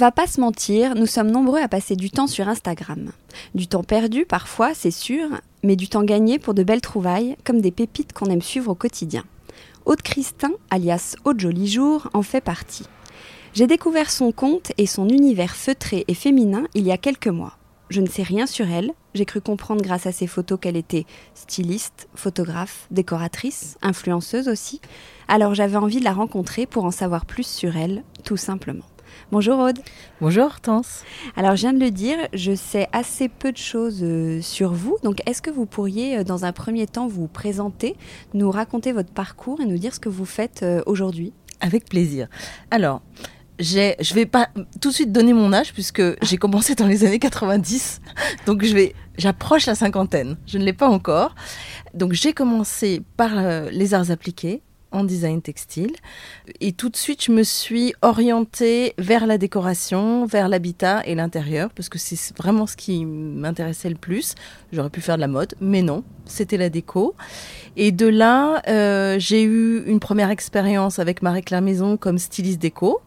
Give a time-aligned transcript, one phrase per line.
[0.00, 3.12] Va pas se mentir, nous sommes nombreux à passer du temps sur Instagram.
[3.54, 5.28] Du temps perdu parfois, c'est sûr,
[5.62, 8.74] mais du temps gagné pour de belles trouvailles, comme des pépites qu'on aime suivre au
[8.74, 9.24] quotidien.
[9.84, 12.86] Aude Christin, alias Aude Joli Jour, en fait partie.
[13.52, 17.58] J'ai découvert son compte et son univers feutré et féminin il y a quelques mois.
[17.90, 21.04] Je ne sais rien sur elle, j'ai cru comprendre grâce à ses photos qu'elle était
[21.34, 24.80] styliste, photographe, décoratrice, influenceuse aussi,
[25.28, 28.86] alors j'avais envie de la rencontrer pour en savoir plus sur elle, tout simplement.
[29.32, 29.78] Bonjour Aude.
[30.20, 31.04] Bonjour Hortense.
[31.36, 34.96] Alors je viens de le dire, je sais assez peu de choses euh, sur vous.
[35.04, 37.94] Donc est-ce que vous pourriez euh, dans un premier temps vous présenter,
[38.34, 41.32] nous raconter votre parcours et nous dire ce que vous faites euh, aujourd'hui?
[41.60, 42.26] Avec plaisir.
[42.72, 43.02] Alors,
[43.60, 44.48] je vais pas
[44.80, 48.00] tout de suite donner mon âge puisque j'ai commencé dans les années 90.
[48.46, 50.38] Donc je vais j'approche la cinquantaine.
[50.48, 51.36] Je ne l'ai pas encore.
[51.94, 53.30] Donc j'ai commencé par
[53.70, 54.60] les arts appliqués
[54.92, 55.92] en design textile.
[56.60, 61.70] Et tout de suite, je me suis orientée vers la décoration, vers l'habitat et l'intérieur,
[61.70, 64.34] parce que c'est vraiment ce qui m'intéressait le plus.
[64.72, 67.14] J'aurais pu faire de la mode, mais non, c'était la déco.
[67.76, 73.00] Et de là, euh, j'ai eu une première expérience avec Marie-Claire Maison comme styliste déco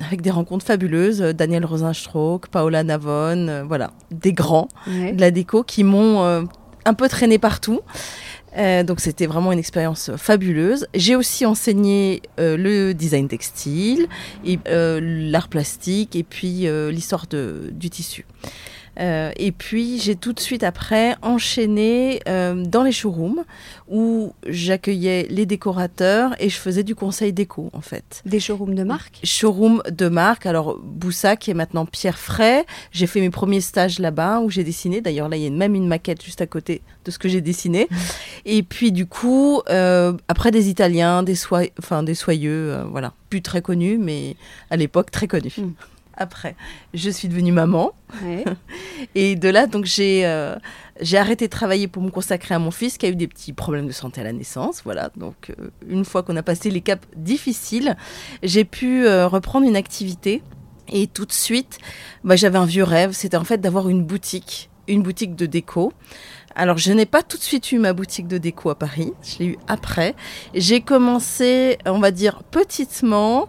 [0.00, 5.62] avec des rencontres fabuleuses, Daniel Rosenstrauch, Paola Navon, euh, voilà, des grands de la déco
[5.62, 6.42] qui m'ont euh,
[6.84, 7.80] un peu traîné partout.
[8.56, 10.86] Euh, donc c'était vraiment une expérience fabuleuse.
[10.94, 14.06] J'ai aussi enseigné euh, le design textile,
[14.44, 18.24] et euh, l'art plastique et puis l'histoire du tissu.
[19.00, 23.44] Euh, et puis j'ai tout de suite après enchaîné euh, dans les showrooms
[23.88, 28.22] où j'accueillais les décorateurs et je faisais du conseil déco en fait.
[28.24, 29.20] Des showrooms de marque?
[29.24, 30.46] Showrooms de marque.
[30.46, 32.64] Alors Boussa qui est maintenant Pierre Fray.
[32.92, 35.00] J'ai fait mes premiers stages là-bas où j'ai dessiné.
[35.00, 37.40] D'ailleurs là il y a même une maquette juste à côté de ce que j'ai
[37.40, 37.88] dessiné.
[38.44, 41.36] et puis du coup euh, après des Italiens, des,
[41.78, 43.12] enfin, des soyeux, voilà.
[43.30, 44.36] Plus très connus mais
[44.70, 45.54] à l'époque très connus.
[45.58, 45.72] Hmm
[46.16, 46.56] après.
[46.92, 47.92] Je suis devenue maman.
[49.14, 50.56] Et de là, donc j'ai euh,
[51.00, 53.52] j'ai arrêté de travailler pour me consacrer à mon fils qui a eu des petits
[53.52, 54.82] problèmes de santé à la naissance.
[54.84, 55.10] Voilà.
[55.16, 57.96] Donc euh, une fois qu'on a passé les caps difficiles,
[58.42, 60.42] j'ai pu euh, reprendre une activité.
[60.92, 61.78] Et tout de suite,
[62.24, 63.12] bah, j'avais un vieux rêve.
[63.12, 65.92] C'était en fait d'avoir une boutique, une boutique de déco.
[66.56, 69.12] Alors, je n'ai pas tout de suite eu ma boutique de déco à Paris.
[69.22, 70.14] Je l'ai eu après.
[70.54, 73.48] J'ai commencé, on va dire, petitement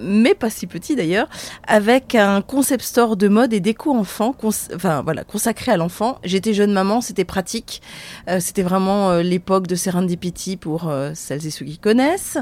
[0.00, 1.28] mais pas si petit d'ailleurs,
[1.66, 4.34] avec un concept store de mode et déco enfant,
[4.74, 6.18] enfin voilà, consacré à l'enfant.
[6.24, 7.82] J'étais jeune maman, c'était pratique,
[8.28, 12.38] euh, c'était vraiment euh, l'époque de Serendipity pour euh, celles et ceux qui connaissent.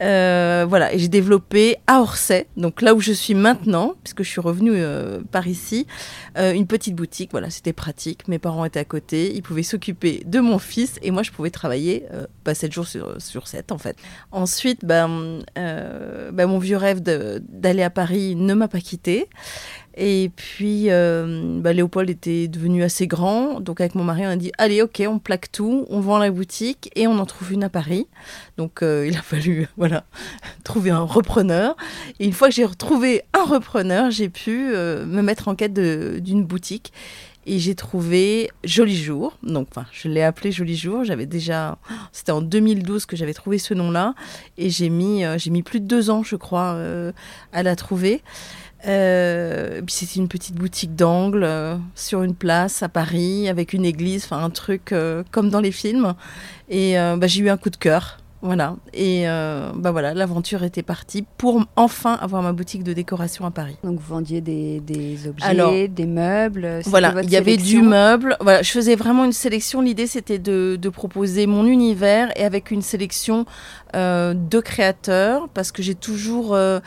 [0.00, 4.40] voilà, et j'ai développé à Orsay, donc là où je suis maintenant, puisque je suis
[4.40, 4.82] revenue
[5.30, 5.86] par ici,
[6.36, 7.30] une petite boutique.
[7.32, 8.28] Voilà, c'était pratique.
[8.28, 11.50] Mes parents étaient à côté, ils pouvaient s'occuper de mon fils et moi je pouvais
[11.50, 12.06] travailler
[12.44, 13.96] bah, 7 jours sur, sur 7 en fait.
[14.30, 19.28] Ensuite, ben, ben mon vieux rêve d'aller à Paris ne m'a pas quitté.
[19.94, 23.60] Et puis, euh, bah, Léopold était devenu assez grand.
[23.60, 26.30] Donc, avec mon mari, on a dit Allez, ok, on plaque tout, on vend la
[26.30, 28.06] boutique et on en trouve une à Paris.
[28.56, 30.04] Donc, euh, il a fallu voilà,
[30.64, 31.76] trouver un repreneur.
[32.20, 35.74] Et une fois que j'ai retrouvé un repreneur, j'ai pu euh, me mettre en quête
[35.74, 36.92] d'une boutique.
[37.46, 39.36] Et j'ai trouvé Joli Jour.
[39.42, 41.04] Donc, enfin, je l'ai appelé Joli Jour.
[41.04, 41.78] J'avais déjà.
[42.12, 44.14] C'était en 2012 que j'avais trouvé ce nom-là.
[44.58, 46.78] Et j'ai mis, j'ai mis plus de deux ans, je crois,
[47.52, 48.22] à la trouver.
[48.86, 54.24] Euh, c'était une petite boutique d'angle euh, sur une place à Paris avec une église,
[54.24, 56.14] enfin un truc euh, comme dans les films.
[56.68, 58.18] Et euh, bah, j'ai eu un coup de cœur.
[58.42, 58.76] Voilà.
[58.92, 63.76] Et bah voilà, l'aventure était partie pour enfin avoir ma boutique de décoration à Paris.
[63.84, 66.80] Donc vous vendiez des, des objets, des meubles.
[66.86, 68.36] Voilà, il y avait du meuble.
[68.40, 69.80] Voilà, je faisais vraiment une sélection.
[69.80, 73.46] L'idée c'était de, de, proposer mon univers et avec une sélection
[73.94, 76.80] de créateurs parce que j'ai toujours euh,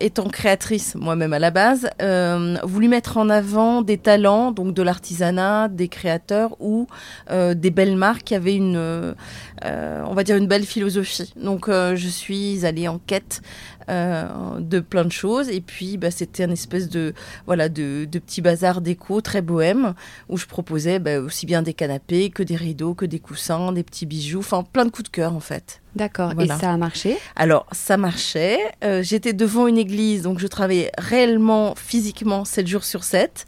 [0.00, 4.82] étant créatrice moi-même à la base, euh, voulu mettre en avant des talents, donc de
[4.82, 6.86] l'artisanat, des créateurs ou
[7.30, 11.32] euh, des belles marques qui avaient une, euh, on va dire une belle philosophie.
[11.36, 13.40] Donc euh, je suis allée en quête
[13.77, 15.48] euh, de plein de choses.
[15.48, 17.14] Et puis, bah, c'était un espèce de,
[17.46, 19.94] voilà, de, de petit bazar déco très bohème
[20.28, 23.82] où je proposais bah, aussi bien des canapés que des rideaux, que des coussins, des
[23.82, 25.80] petits bijoux, enfin plein de coups de cœur en fait.
[25.96, 26.32] D'accord.
[26.38, 27.16] Et ça a marché?
[27.34, 28.58] Alors, ça marchait.
[28.84, 33.46] Euh, J'étais devant une église, donc je travaillais réellement, physiquement, 7 jours sur 7.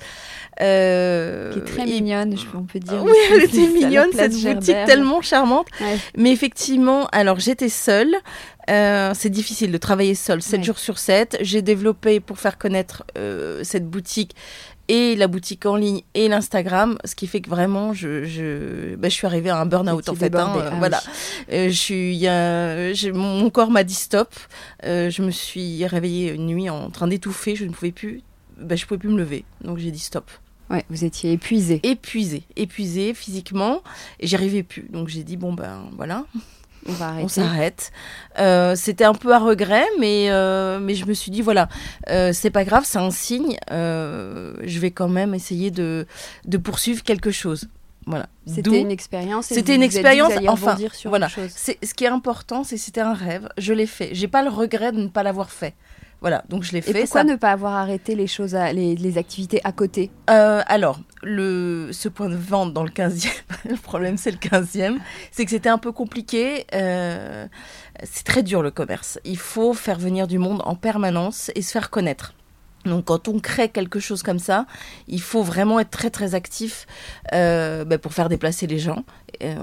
[0.60, 3.02] Euh, qui est très mignonne, je, on peut dire.
[3.04, 5.68] Oui, elle était mignonne, cette boutique tellement charmante.
[5.80, 5.96] Ouais.
[6.16, 8.14] Mais effectivement, alors j'étais seule.
[8.70, 10.64] Euh, c'est difficile de travailler seule, 7 ouais.
[10.64, 11.38] jours sur 7.
[11.40, 14.34] J'ai développé pour faire connaître euh, cette boutique
[14.90, 19.08] et la boutique en ligne et l'Instagram, ce qui fait que vraiment, je, je, bah,
[19.08, 20.34] je suis arrivée à un burn-out en fait.
[20.34, 21.54] Hein, ah, voilà, oui.
[21.54, 24.34] euh, je suis, y a, mon corps m'a dit stop.
[24.84, 28.22] Euh, je me suis réveillée une nuit en train d'étouffer, je ne pouvais plus,
[28.58, 30.28] bah, je pouvais plus me lever, donc j'ai dit stop.
[30.70, 31.78] Ouais, vous étiez épuisée.
[31.84, 33.82] Épuisée, épuisée physiquement,
[34.18, 34.88] et j'y arrivais plus.
[34.90, 36.24] Donc j'ai dit bon ben voilà,
[36.90, 37.24] on va arrêter.
[37.24, 37.92] On s'arrête.
[38.38, 41.68] Euh, C'était un peu à regret, mais, euh, mais je me suis dit, voilà,
[42.08, 43.56] euh, c'est pas grave, c'est un signe.
[43.70, 46.06] Je vais quand même essayer de,
[46.46, 47.68] de poursuivre quelque chose.
[48.06, 48.26] Voilà.
[48.46, 49.46] C'était une expérience.
[49.46, 50.32] C'était une expérience.
[50.48, 51.28] Enfin, sur voilà.
[51.28, 53.48] Ce qui est important, c'est c'était un rêve.
[53.58, 54.10] Je l'ai fait.
[54.12, 55.74] J'ai pas le regret de ne pas l'avoir fait.
[56.20, 56.90] Voilà, donc je l'ai fait.
[56.90, 57.24] Et pourquoi ça...
[57.24, 60.10] ne pas avoir arrêté les choses, à, les, les, activités à côté?
[60.28, 63.30] Euh, Alors, le, ce point de vente dans le 15e,
[63.68, 64.98] le problème c'est le 15e,
[65.30, 66.66] c'est que c'était un peu compliqué.
[66.74, 67.46] Euh,
[68.02, 69.18] c'est très dur le commerce.
[69.24, 72.34] Il faut faire venir du monde en permanence et se faire connaître.
[72.84, 74.66] Donc quand on crée quelque chose comme ça,
[75.06, 76.86] il faut vraiment être très très actif
[77.32, 79.04] euh, bah, pour faire déplacer les gens.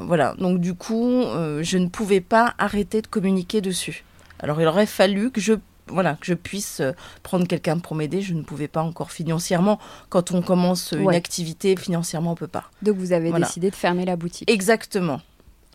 [0.02, 0.34] Voilà.
[0.40, 1.24] Donc du coup,
[1.62, 4.04] je ne pouvais pas arrêter de communiquer dessus.
[4.40, 5.54] Alors il aurait fallu que je
[5.90, 6.82] voilà, que je puisse
[7.24, 8.22] prendre quelqu'un pour m'aider.
[8.22, 9.80] Je ne pouvais pas encore financièrement.
[10.10, 11.16] Quand on commence une ouais.
[11.16, 12.66] activité, financièrement, on peut pas.
[12.82, 13.46] Donc vous avez voilà.
[13.46, 14.50] décidé de fermer la boutique.
[14.50, 15.22] Exactement.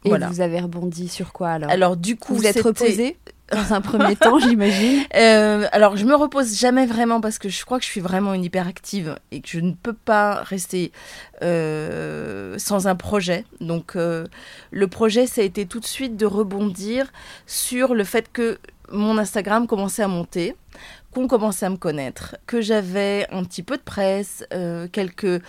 [0.04, 0.28] Et voilà.
[0.28, 1.70] vous avez rebondi sur quoi alors?
[1.70, 3.16] Alors du coup, vous êtes reposé
[3.52, 5.02] dans un premier temps, j'imagine?
[5.14, 8.34] Euh, alors je me repose jamais vraiment parce que je crois que je suis vraiment
[8.34, 10.90] une hyperactive et que je ne peux pas rester
[11.42, 13.44] euh, sans un projet.
[13.60, 14.26] Donc euh,
[14.70, 17.12] le projet, ça a été tout de suite de rebondir
[17.46, 18.58] sur le fait que
[18.92, 20.54] mon Instagram commençait à monter,
[21.12, 25.42] qu'on commençait à me connaître, que j'avais un petit peu de presse, euh, quelques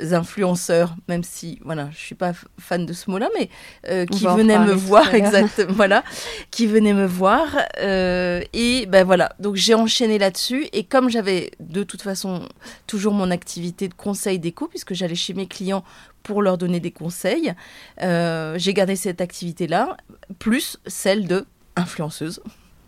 [0.00, 3.48] influenceurs, même si voilà, je suis pas fan de ce mot-là, mais
[3.88, 6.02] euh, qui venaient me voir, exactement, voilà,
[6.50, 7.46] qui venaient me voir,
[7.78, 12.48] euh, et ben voilà, donc j'ai enchaîné là-dessus, et comme j'avais de toute façon
[12.86, 15.84] toujours mon activité de conseil déco, puisque j'allais chez mes clients
[16.22, 17.54] pour leur donner des conseils,
[18.02, 19.96] euh, j'ai gardé cette activité-là,
[20.38, 21.46] plus celle de
[21.76, 22.40] influenceuse.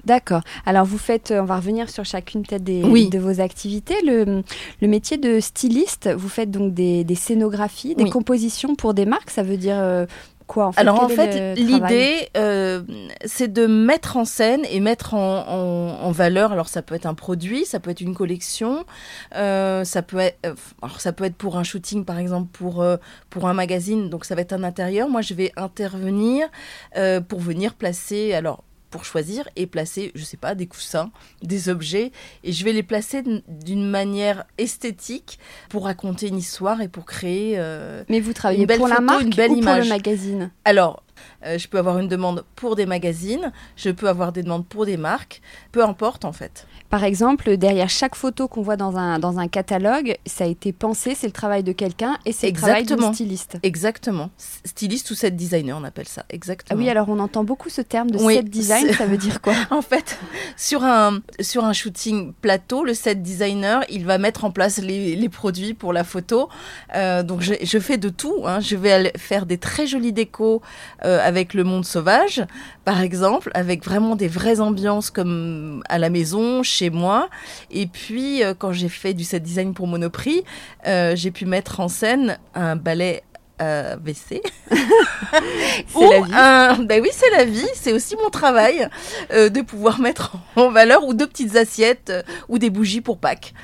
[0.07, 0.43] D'accord.
[0.65, 3.09] Alors vous faites, on va revenir sur chacune peut-être des, oui.
[3.09, 3.97] de vos activités.
[4.07, 4.45] Le,
[4.81, 8.11] le, métier de styliste, vous faites donc des, des scénographies, des oui.
[8.11, 9.31] compositions pour des marques.
[9.31, 10.07] Ça veut dire euh,
[10.47, 10.81] quoi en fait?
[10.81, 12.83] Alors en fait, l'idée, euh,
[13.25, 16.53] c'est de mettre en scène et mettre en, en, en, valeur.
[16.53, 18.85] Alors ça peut être un produit, ça peut être une collection,
[19.35, 20.39] euh, ça peut être,
[20.83, 22.87] alors ça peut être pour un shooting par exemple, pour
[23.29, 24.09] pour un magazine.
[24.09, 25.09] Donc ça va être un intérieur.
[25.09, 26.47] Moi, je vais intervenir
[27.29, 28.33] pour venir placer.
[28.33, 31.11] Alors pour choisir et placer, je sais pas, des coussins,
[31.43, 32.13] des objets,
[32.45, 35.39] et je vais les placer d'une manière esthétique
[35.69, 37.55] pour raconter une histoire et pour créer.
[37.59, 39.75] Euh, Mais vous travaillez pour photo, la marque une belle ou image.
[39.75, 40.51] pour le magazine?
[40.65, 41.03] Alors.
[41.47, 44.85] Euh, je peux avoir une demande pour des magazines, je peux avoir des demandes pour
[44.85, 45.41] des marques,
[45.73, 46.67] peu importe en fait.
[46.91, 50.73] Par exemple, derrière chaque photo qu'on voit dans un, dans un catalogue, ça a été
[50.73, 53.59] pensé, c'est le travail de quelqu'un et c'est le travail d'un styliste.
[53.63, 54.31] Exactement.
[54.65, 56.25] Styliste ou set designer, on appelle ça.
[56.31, 56.79] Exactement.
[56.79, 59.55] Ah oui, alors on entend beaucoup ce terme de set design, ça veut dire quoi
[59.71, 60.19] En fait,
[60.57, 65.17] sur un, sur un shooting plateau, le set designer, il va mettre en place les,
[65.17, 66.49] les produits pour la photo.
[66.95, 68.43] Euh, donc je, je, fais de tout.
[68.45, 68.61] Hein.
[68.61, 70.63] Je vais faire des très jolies décos
[71.05, 72.45] euh, avec le monde sauvage,
[72.85, 77.29] par exemple, avec vraiment des vraies ambiances comme à la maison, chez moi.
[77.71, 80.45] Et puis, euh, quand j'ai fait du set design pour Monoprix,
[80.87, 83.23] euh, j'ai pu mettre en scène un ballet
[83.63, 84.43] euh, WC.
[84.71, 86.35] vie.
[86.35, 86.83] Un...
[86.85, 87.67] Ben oui, c'est la vie.
[87.75, 88.89] C'est aussi mon travail
[89.33, 93.19] euh, de pouvoir mettre en valeur ou deux petites assiettes euh, ou des bougies pour
[93.19, 93.55] Pâques.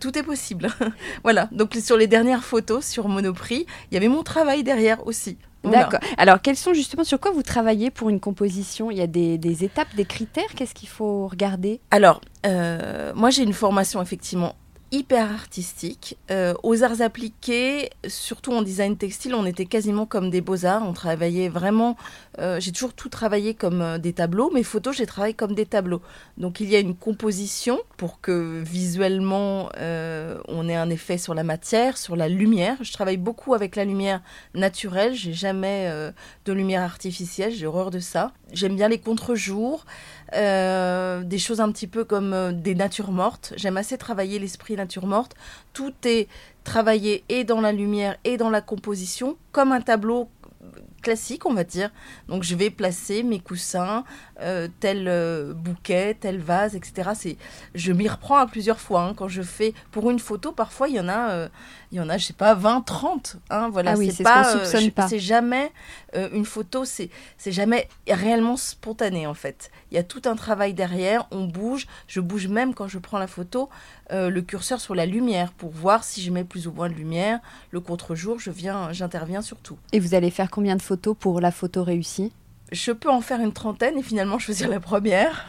[0.00, 0.68] Tout est possible.
[1.22, 1.48] voilà.
[1.52, 5.38] Donc sur les dernières photos sur Monoprix, il y avait mon travail derrière aussi.
[5.62, 6.00] D'accord.
[6.16, 8.90] Alors, quels sont justement sur quoi vous travaillez pour une composition?
[8.90, 10.48] Il y a des, des étapes, des critères?
[10.56, 11.80] Qu'est-ce qu'il faut regarder?
[11.90, 14.54] Alors, euh, moi j'ai une formation effectivement
[14.92, 16.18] hyper artistique.
[16.30, 20.82] Euh, aux arts appliqués, surtout en design textile, on était quasiment comme des beaux-arts.
[20.84, 21.96] On travaillait vraiment.
[22.38, 24.50] Euh, j'ai toujours tout travaillé comme euh, des tableaux.
[24.52, 26.02] Mes photos, j'ai travaillé comme des tableaux.
[26.38, 29.70] Donc il y a une composition pour que visuellement
[30.48, 32.76] on ait un effet sur la matière, sur la lumière.
[32.80, 34.22] Je travaille beaucoup avec la lumière
[34.54, 35.14] naturelle.
[35.14, 35.90] J'ai jamais
[36.44, 37.52] de lumière artificielle.
[37.52, 38.32] J'ai horreur de ça.
[38.52, 39.84] J'aime bien les contre-jours.
[40.34, 43.52] Euh, des choses un petit peu comme euh, des natures mortes.
[43.56, 45.34] J'aime assez travailler l'esprit nature morte.
[45.72, 46.28] Tout est
[46.62, 50.28] travaillé et dans la lumière et dans la composition, comme un tableau
[51.02, 51.90] classique, on va dire.
[52.28, 54.04] Donc je vais placer mes coussins,
[54.40, 57.10] euh, tel euh, bouquet, tel vase, etc.
[57.14, 57.36] C'est,
[57.74, 59.02] je m'y reprends à plusieurs fois.
[59.02, 61.48] Hein, quand je fais pour une photo, parfois il y en a, euh,
[61.92, 63.36] il y en a, je sais pas, 20, 30.
[63.50, 65.08] Hein, voilà, Ah oui, c'est pas, ce qu'on euh, pas.
[65.08, 65.72] c'est jamais
[66.32, 69.70] une photo, c'est, c'est jamais réellement spontané en fait.
[69.90, 73.18] Il y a tout un travail derrière, on bouge, je bouge même quand je prends
[73.18, 73.68] la photo,
[74.10, 77.40] le curseur sur la lumière pour voir si je mets plus ou moins de lumière.
[77.70, 79.78] Le contre-jour, je viens, j'interviens sur tout.
[79.92, 82.32] Et vous allez faire combien de photos pour la photo réussie?
[82.72, 85.46] Je peux en faire une trentaine et finalement choisir la première.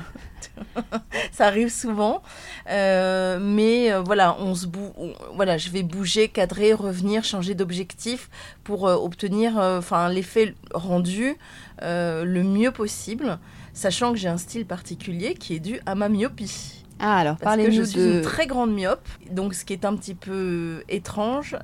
[1.32, 2.22] Ça arrive souvent,
[2.70, 7.54] Euh, mais euh, voilà, on se bou- on- voilà, je vais bouger, cadrer, revenir, changer
[7.56, 8.30] d'objectif
[8.64, 11.36] pour euh, obtenir, enfin, l'effet rendu
[11.82, 13.40] le mieux possible,
[13.74, 16.84] sachant que j'ai un style particulier qui est dû à ma myopie.
[17.00, 18.12] Ah, alors Parce que je parlez-nous suis de.
[18.18, 21.56] une très grande myope, donc ce qui est un petit peu étrange,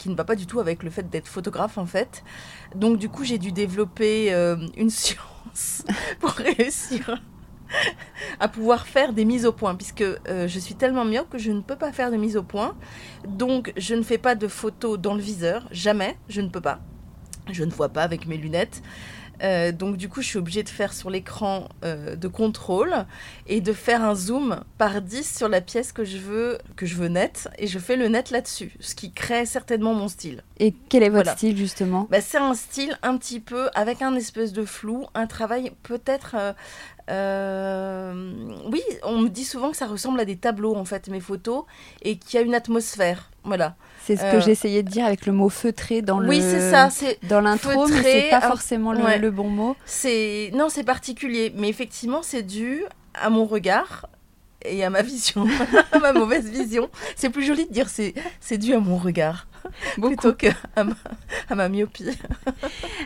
[0.00, 2.24] qui ne va pas du tout avec le fait d'être photographe en fait.
[2.74, 5.84] Donc du coup j'ai dû développer euh, une science
[6.20, 7.20] pour réussir
[8.40, 11.52] à pouvoir faire des mises au point, puisque euh, je suis tellement myope que je
[11.52, 12.74] ne peux pas faire de mise au point.
[13.28, 16.80] Donc je ne fais pas de photos dans le viseur, jamais, je ne peux pas.
[17.52, 18.82] Je ne vois pas avec mes lunettes.
[19.42, 23.06] Euh, donc du coup, je suis obligée de faire sur l'écran euh, de contrôle
[23.46, 26.94] et de faire un zoom par 10 sur la pièce que je veux que je
[26.96, 30.42] veux net et je fais le net là-dessus, ce qui crée certainement mon style.
[30.58, 31.36] Et quel est votre Voilà.
[31.36, 32.06] style justement?
[32.10, 36.34] Bah, c'est un style un petit peu avec un espèce de flou, un travail peut-être.
[36.38, 36.52] euh,
[37.10, 38.32] euh,
[38.70, 41.64] oui, on me dit souvent que ça ressemble à des tableaux en fait mes photos
[42.02, 43.30] et qu'il y a une atmosphère.
[43.44, 43.74] Voilà.
[44.06, 46.42] C'est ce que Euh, j'essayais de dire avec le mot feutré dans Oui, le.
[46.42, 46.90] c'est ça.
[46.90, 49.18] C'est Dans l'intro, mais c'est pas forcément le, ouais.
[49.18, 49.76] le bon mot.
[49.84, 52.82] C'est non, c'est particulier, mais effectivement, c'est dû
[53.14, 54.06] à mon regard
[54.64, 55.46] et à ma vision,
[55.92, 56.88] à ma mauvaise vision.
[57.16, 59.46] C'est plus joli de dire c'est c'est dû à mon regard
[59.98, 60.14] Beaucoup.
[60.16, 60.94] plutôt que à ma,
[61.48, 62.06] à ma myopie.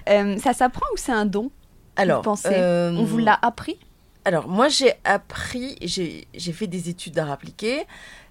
[0.09, 1.51] Euh, ça s'apprend ou c'est un don
[1.97, 3.79] Alors, pensez euh, On vous l'a appris?
[4.27, 7.85] Alors moi j'ai appris, j'ai j'ai fait des études d'art appliqué,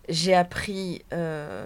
[0.09, 1.65] j'ai appris euh,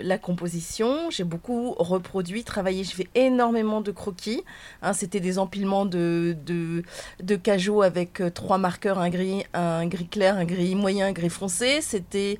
[0.00, 4.44] la composition, j'ai beaucoup reproduit, travaillé, j'ai fait énormément de croquis.
[4.82, 6.82] Hein, C'était des empilements de, de,
[7.22, 11.12] de cajots avec euh, trois marqueurs, un gris, un gris clair, un gris moyen, un
[11.12, 11.80] gris foncé.
[11.80, 12.38] C'était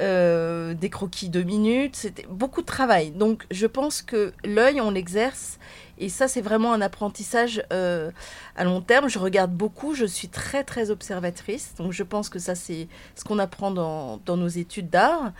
[0.00, 3.10] euh, des croquis de minutes, c'était beaucoup de travail.
[3.10, 5.58] Donc je pense que l'œil, on l'exerce.
[5.98, 8.10] Et ça, c'est vraiment un apprentissage euh,
[8.56, 9.08] à long terme.
[9.08, 11.74] Je regarde beaucoup, je suis très très observatrice.
[11.78, 15.32] Donc je pense que ça, c'est ce qu'on apprend dans, dans nos études d'art.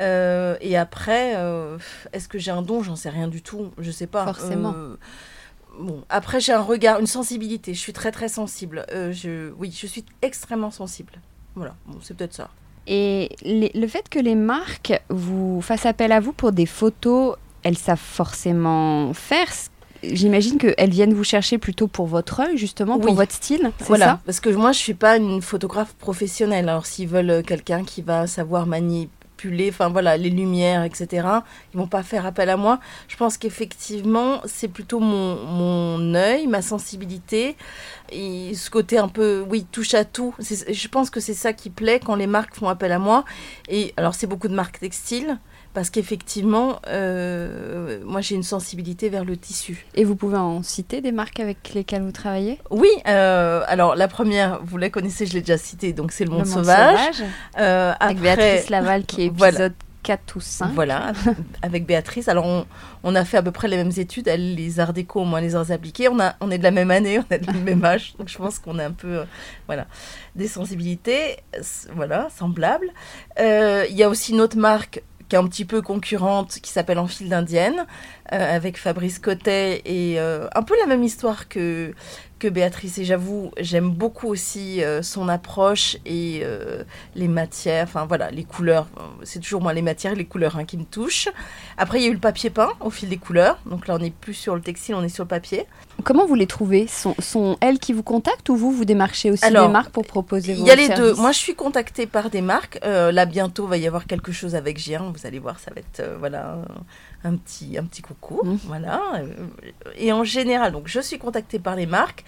[0.00, 1.34] Euh, et après,
[2.12, 2.82] est-ce que j'ai un don?
[2.82, 3.72] J'en sais rien du tout.
[3.78, 4.24] Je sais pas.
[4.24, 4.74] Forcément.
[5.78, 7.72] Bon, après, j'ai un regard, une sensibilité.
[7.74, 8.84] Je suis très très sensible.
[8.90, 11.12] Je, oui, je suis extrêmement sensible.
[11.54, 12.50] Voilà, bon, c'est peut-être ça.
[12.86, 17.36] Et les- le fait que les marques vous fassent appel à vous pour des photos,
[17.62, 19.48] elles savent forcément faire.
[20.02, 23.16] J'imagine qu'elles viennent vous chercher plutôt pour votre œil, justement, pour Oui.
[23.16, 23.72] votre style.
[23.80, 24.20] Voilà, ça?
[24.24, 26.68] parce que moi je suis pas une photographe professionnelle.
[26.68, 31.26] Alors s'ils veulent quelqu'un qui va savoir manier manipuler, enfin voilà, les lumières, etc.
[31.74, 32.80] Ils vont pas faire appel à moi.
[33.08, 37.56] Je pense qu'effectivement, c'est plutôt mon, mon œil, ma sensibilité,
[38.10, 40.34] et ce côté un peu, oui, touche à tout.
[40.38, 43.24] Je pense que c'est ça qui plaît quand les marques font appel à moi.
[43.68, 45.38] Et alors, c'est beaucoup de marques textiles
[45.76, 49.84] parce qu'effectivement, euh, moi j'ai une sensibilité vers le tissu.
[49.94, 52.58] Et vous pouvez en citer des marques avec lesquelles vous travaillez?
[52.70, 56.30] Oui, euh, alors la première, vous la connaissez, je l'ai déjà citée, donc c'est Le
[56.30, 57.22] Monde, Sauvage.
[57.58, 60.72] Euh, avec Béatrice Laval qui est épisode 4 ou 5.
[60.72, 61.12] Voilà,
[61.60, 62.28] avec Béatrice.
[62.28, 62.64] Alors on,
[63.02, 65.56] on, a fait à peu près les mêmes études, elle les arts déco, moi les
[65.56, 66.08] arts appliqués.
[66.08, 68.38] On, a, on est de la même année, on est de même âge, donc je
[68.38, 69.24] pense qu'on a un peu,
[69.66, 69.86] voilà,
[70.36, 71.36] des sensibilités,
[71.94, 72.88] voilà, semblables.
[73.38, 76.98] Il y a aussi une autre marque qui est un petit peu concurrente, qui s'appelle
[76.98, 77.86] En fil d'indienne,
[78.32, 81.94] euh, avec Fabrice Cotet, et euh, un peu la même histoire que,
[82.38, 82.98] que Béatrice.
[82.98, 86.44] Et j'avoue, j'aime beaucoup aussi euh, son approche et
[87.14, 88.88] les matières, enfin voilà, les couleurs.
[89.24, 91.28] C'est toujours moi les matières et les couleurs hein, qui me touchent.
[91.76, 93.58] Après, il y a eu le papier peint au fil des couleurs.
[93.66, 95.66] Donc là, on n'est plus sur le textile, on est sur le papier.
[96.04, 99.48] Comment vous les trouvez sont, sont elles qui vous contactent ou vous, vous démarchez aussi
[99.48, 101.14] des marques pour proposer vos Il y a les deux.
[101.14, 102.78] Moi, je suis contactée par des marques.
[102.84, 105.12] là, bientôt, va y avoir quelque chose avec Géant.
[105.12, 106.58] Vous allez voir, ça va être voilà
[107.24, 108.40] un petit, un petit coucou.
[108.44, 108.56] Mmh.
[108.66, 109.02] Voilà.
[109.98, 112.24] Et en général, donc je suis contactée par les marques.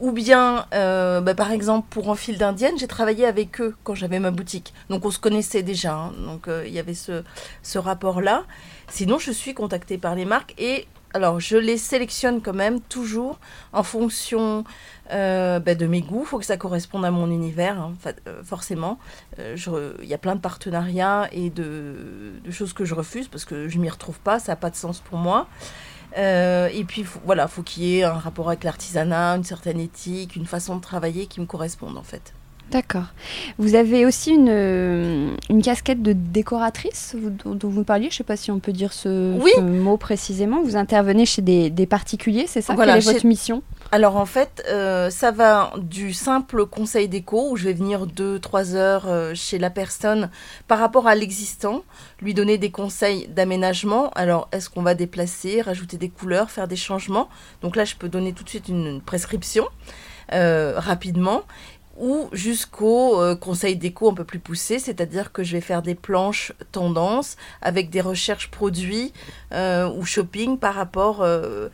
[0.00, 4.20] Ou bien, euh, bah, par exemple, pour Enfil d'Indienne, j'ai travaillé avec eux quand j'avais
[4.20, 4.72] ma boutique.
[4.90, 5.94] Donc on se connaissait déjà.
[5.94, 6.12] Hein.
[6.24, 7.24] Donc euh, il y avait ce,
[7.62, 8.44] ce rapport-là.
[8.88, 13.38] Sinon, je suis contactée par les marques et alors je les sélectionne quand même toujours
[13.72, 14.64] en fonction
[15.10, 16.22] euh, bah, de mes goûts.
[16.22, 17.94] Il faut que ça corresponde à mon univers, hein,
[18.26, 18.98] euh, forcément.
[19.38, 19.56] Euh,
[20.02, 23.78] il y a plein de partenariats et de, choses que je refuse parce que je
[23.78, 25.46] m'y retrouve pas, ça n'a pas de sens pour moi.
[26.16, 30.46] et puis voilà, faut qu'il y ait un rapport avec l'artisanat, une certaine éthique, une
[30.46, 32.34] façon de travailler qui me corresponde en fait.
[32.70, 33.06] D'accord.
[33.56, 38.04] Vous avez aussi une, euh, une casquette de décoratrice dont, vous parliez.
[38.04, 40.62] Je ne sais pas si on peut dire ce, mot précisément.
[40.62, 42.76] Vous intervenez chez des, particuliers, c'est ça?
[42.76, 43.62] Quelle est votre mission?
[43.90, 48.38] Alors en fait, euh, ça va du simple conseil déco où je vais venir deux,
[48.38, 50.28] trois heures euh, chez la personne
[50.66, 51.84] par rapport à l'existant,
[52.20, 54.10] lui donner des conseils d'aménagement.
[54.10, 57.30] Alors est-ce qu'on va déplacer, rajouter des couleurs, faire des changements?
[57.62, 59.66] Donc là, je peux donner tout de suite une prescription.
[60.30, 61.40] rapidement
[61.98, 65.94] ou jusqu'au euh, conseil déco un peu plus poussé, c'est-à-dire que je vais faire des
[65.94, 69.12] planches tendances avec des recherches produits
[69.52, 71.68] euh, ou shopping par rapport, euh,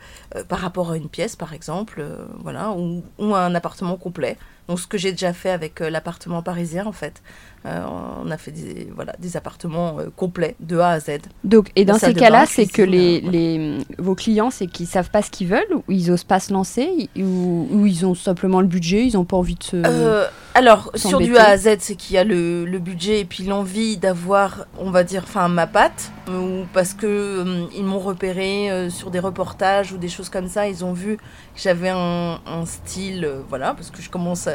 [0.47, 2.05] par rapport à une pièce par exemple,
[2.39, 4.37] voilà, ou, ou, un appartement complet.
[4.67, 7.21] Donc ce que j'ai déjà fait avec l'appartement parisien en fait.
[7.65, 7.83] Euh,
[8.23, 11.17] on a fait des, voilà, des appartements euh, complets de A à Z.
[11.43, 15.09] Donc, et dans ces cas-là, c'est que les, euh, les, vos clients, c'est qu'ils savent
[15.09, 18.61] pas ce qu'ils veulent, ou ils osent pas se lancer, ou, ou ils ont simplement
[18.61, 20.27] le budget, ils n'ont pas envie de se.
[20.53, 23.43] alors, sur du A à Z, c'est qu'il y a le, le, budget et puis
[23.45, 29.09] l'envie d'avoir, on va dire, enfin, ma patte, ou parce que ils m'ont repéré sur
[29.09, 31.23] des reportages ou des choses comme ça, ils ont vu que
[31.55, 34.47] j'avais un, un, style, voilà, parce que je commence,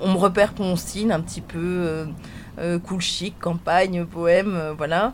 [0.00, 2.04] on me repère pour mon style un petit peu euh,
[2.84, 5.12] cool chic, campagne, poème, euh, voilà.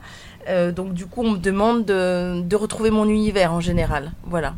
[0.49, 4.55] Euh, donc du coup, on me demande de, retrouver mon univers en général, voilà.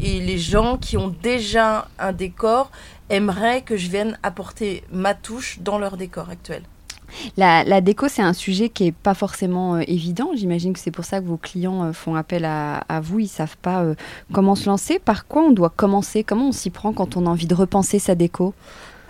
[0.00, 2.70] Et les gens qui ont déjà un décor
[3.10, 6.62] aimeraient que je vienne apporter ma touche dans leur décor actuel.
[7.36, 10.30] La, déco, c'est un sujet qui n'est pas forcément évident.
[10.34, 13.18] J'imagine que c'est pour ça que vos clients font appel à, vous.
[13.18, 13.84] Ils savent pas
[14.32, 14.98] comment se lancer.
[14.98, 16.24] Par quoi on doit commencer?
[16.24, 18.54] Comment on s'y prend quand on a envie de repenser sa déco?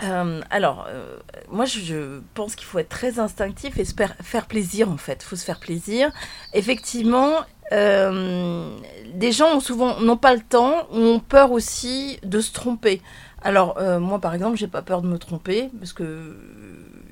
[0.03, 1.17] Euh, alors, euh,
[1.51, 5.21] moi, je, pense qu'il faut être très instinctif et se faire plaisir, en fait.
[5.23, 6.11] Il faut se faire plaisir.
[6.55, 7.33] Effectivement,
[7.73, 8.77] euh,
[9.15, 13.01] des gens ont souvent n'ont pas le temps, ont peur aussi de se tromper.
[13.43, 16.37] Alors, moi, par exemple, j'ai pas peur de me tromper parce que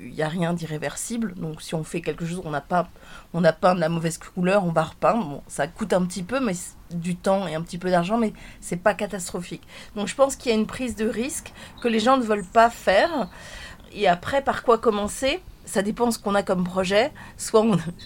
[0.01, 1.33] il n'y a rien d'irréversible.
[1.35, 2.89] Donc, si on fait quelque chose, on n'a pas,
[3.33, 5.25] on a peint de la mauvaise couleur, on va repeindre.
[5.25, 6.53] Bon, ça coûte un petit peu, mais
[6.95, 9.63] du temps et un petit peu d'argent, mais c'est pas catastrophique.
[9.95, 12.45] Donc je pense qu'il y a une prise de risque que les gens ne veulent
[12.45, 13.29] pas faire.
[13.93, 15.41] Et après, par quoi commencer?
[15.65, 17.11] Ça dépend ce qu'on a comme projet.
[17.37, 17.63] Soit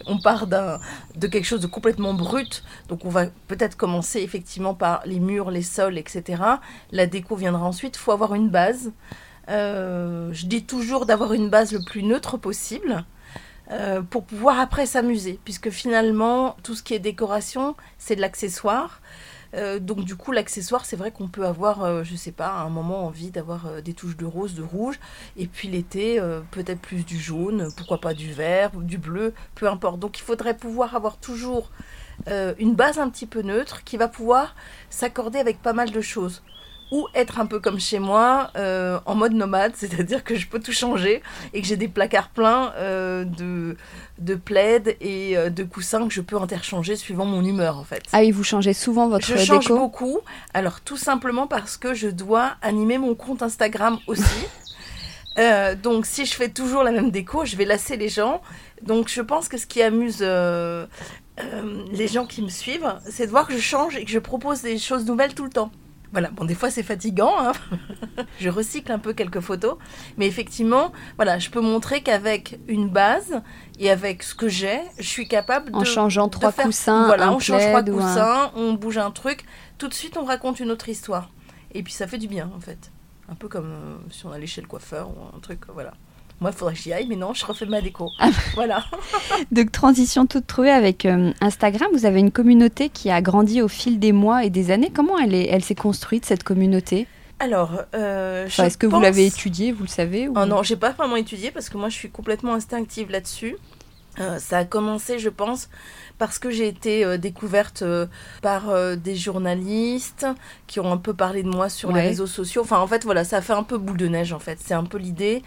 [0.07, 5.01] on, part de quelque chose de complètement brut, donc on va peut-être commencer effectivement par
[5.05, 6.43] les murs, les sols, etc.
[6.91, 7.95] La déco viendra ensuite.
[7.95, 8.91] Il faut avoir une base.
[9.49, 13.05] Euh, je dis toujours d'avoir une base le plus neutre possible.
[13.71, 19.01] Euh, pour pouvoir après s'amuser, puisque finalement, tout ce qui est décoration, c'est de l'accessoire.
[19.55, 22.61] Euh, donc du coup, l'accessoire, c'est vrai qu'on peut avoir, euh, je sais pas, à
[22.61, 24.99] un moment envie d'avoir des touches de rose, de rouge,
[25.37, 29.67] et puis l'été, peut-être plus du jaune, pourquoi pas du vert, ou du bleu, peu
[29.67, 29.99] importe.
[29.99, 31.71] Donc il faudrait pouvoir avoir toujours
[32.27, 34.55] une base un petit peu neutre qui va pouvoir
[34.89, 36.43] s'accorder avec pas mal de choses.
[36.91, 40.59] Ou être un peu comme chez moi, euh, en mode nomade, c'est-à-dire que je peux
[40.59, 41.21] tout changer
[41.53, 43.75] et que j'ai des placards pleins euh, de,
[44.19, 48.03] de plaids et euh, de coussins que je peux interchanger suivant mon humeur en fait.
[48.13, 50.19] Ah oui, vous changez souvent votre Je change beaucoup,
[50.53, 54.23] alors tout simplement parce que je dois animer mon compte Instagram aussi.
[55.83, 58.41] donc si je fais toujours la même déco, je vais lasser les gens.
[58.81, 63.47] Donc je pense que ce qui amuse les gens qui me suivent, c'est de voir
[63.47, 65.71] que je change et que je propose des choses nouvelles tout le temps.
[66.15, 67.33] Voilà, bon, des fois c'est fatigant.
[67.37, 67.51] Hein.
[68.39, 69.75] je recycle un peu quelques photos.
[70.15, 73.41] Mais effectivement, voilà, je peux montrer qu'avec une base
[73.79, 75.75] et avec ce que j'ai, je suis capable de.
[75.75, 77.07] En changeant trois coussins.
[77.07, 79.43] Voilà, on change trois coussins, on bouge un truc.
[79.77, 81.31] Tout de suite, on raconte une autre histoire.
[81.73, 82.93] Et puis ça fait du bien, en fait.
[83.27, 85.95] Un peu comme euh, si on allait chez le coiffeur ou un truc, voilà.
[86.41, 88.09] Moi, il faudrait que j'y aille, mais non, je refais ma déco.
[88.19, 88.29] Ah.
[88.55, 88.83] voilà.
[89.51, 91.89] Donc, transition toute trouvée avec euh, Instagram.
[91.93, 94.91] Vous avez une communauté qui a grandi au fil des mois et des années.
[94.93, 95.31] Comment elle
[95.63, 97.07] s'est elle construite, cette communauté?
[97.39, 100.33] Alors, euh, est-ce que vous l'avez étudié, vous le savez ou...
[100.37, 103.57] oh Non, j'ai pas vraiment étudié parce que moi, je suis complètement instinctive là-dessus.
[104.19, 105.69] Euh, ça a commencé, je pense,
[106.17, 107.83] parce que j'ai été découverte
[108.41, 110.25] par des journalistes
[110.67, 112.61] qui ont un peu parlé de moi sur les réseaux sociaux.
[112.61, 114.59] Enfin, en fait, voilà, ça a fait un peu boule de neige, en fait.
[114.63, 115.43] C'est un peu l'idée.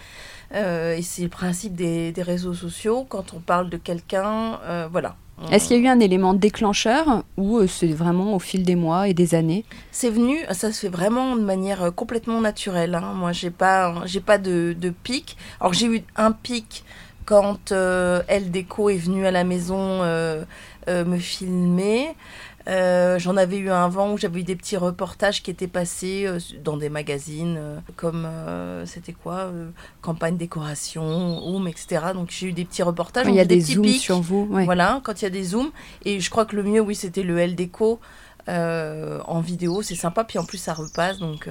[0.55, 3.07] Euh, et c'est le principe des, réseaux sociaux.
[3.09, 5.17] Quand on parle de quelqu'un, euh, voilà.
[5.53, 8.75] Est-ce qu'il y a eu un élément déclencheur ou euh, c'est vraiment au fil des
[8.75, 9.65] mois et des années?
[9.93, 12.97] C'est venu, ça se fait vraiment de manière complètement naturelle.
[12.97, 13.13] Hein.
[13.15, 15.37] Moi, j'ai pas, j'ai pas de, de pic.
[15.61, 16.85] Alors j'ai eu un pic
[17.29, 17.75] quand
[18.47, 22.15] Déco est venue à la maison me filmer.
[22.69, 26.25] Euh, j'en avais eu un avant où j'avais eu des petits reportages qui étaient passés
[26.27, 28.29] euh, dans des magazines euh, comme
[28.85, 29.51] c'était quoi
[30.03, 31.03] campagne décoration,
[31.47, 32.13] Home, etc.
[32.15, 33.27] Donc j'ai eu des petits reportages.
[33.27, 34.47] il y a des, zooms sur vous.
[34.47, 35.71] Voilà, quand il y a des zooms.
[36.05, 38.01] Et je crois que le mieux, oui, c'était le L déco
[38.47, 39.83] en vidéo.
[39.83, 40.25] C'est sympa.
[40.25, 41.19] Puis en plus, ça repasse.
[41.19, 41.49] Donc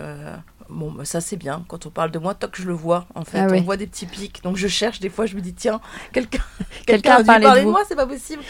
[0.69, 1.63] Bon, bah, ça c'est bien.
[1.67, 3.87] Quand on parle de moi, que je le vois, en fait, ah on voit des
[3.87, 4.43] petits pics.
[4.43, 5.79] Donc je cherche, des fois je me dis, tiens,
[6.13, 6.43] quelqu'un
[6.85, 8.41] quelqu'un a parlé de, moi, c'est pas possible.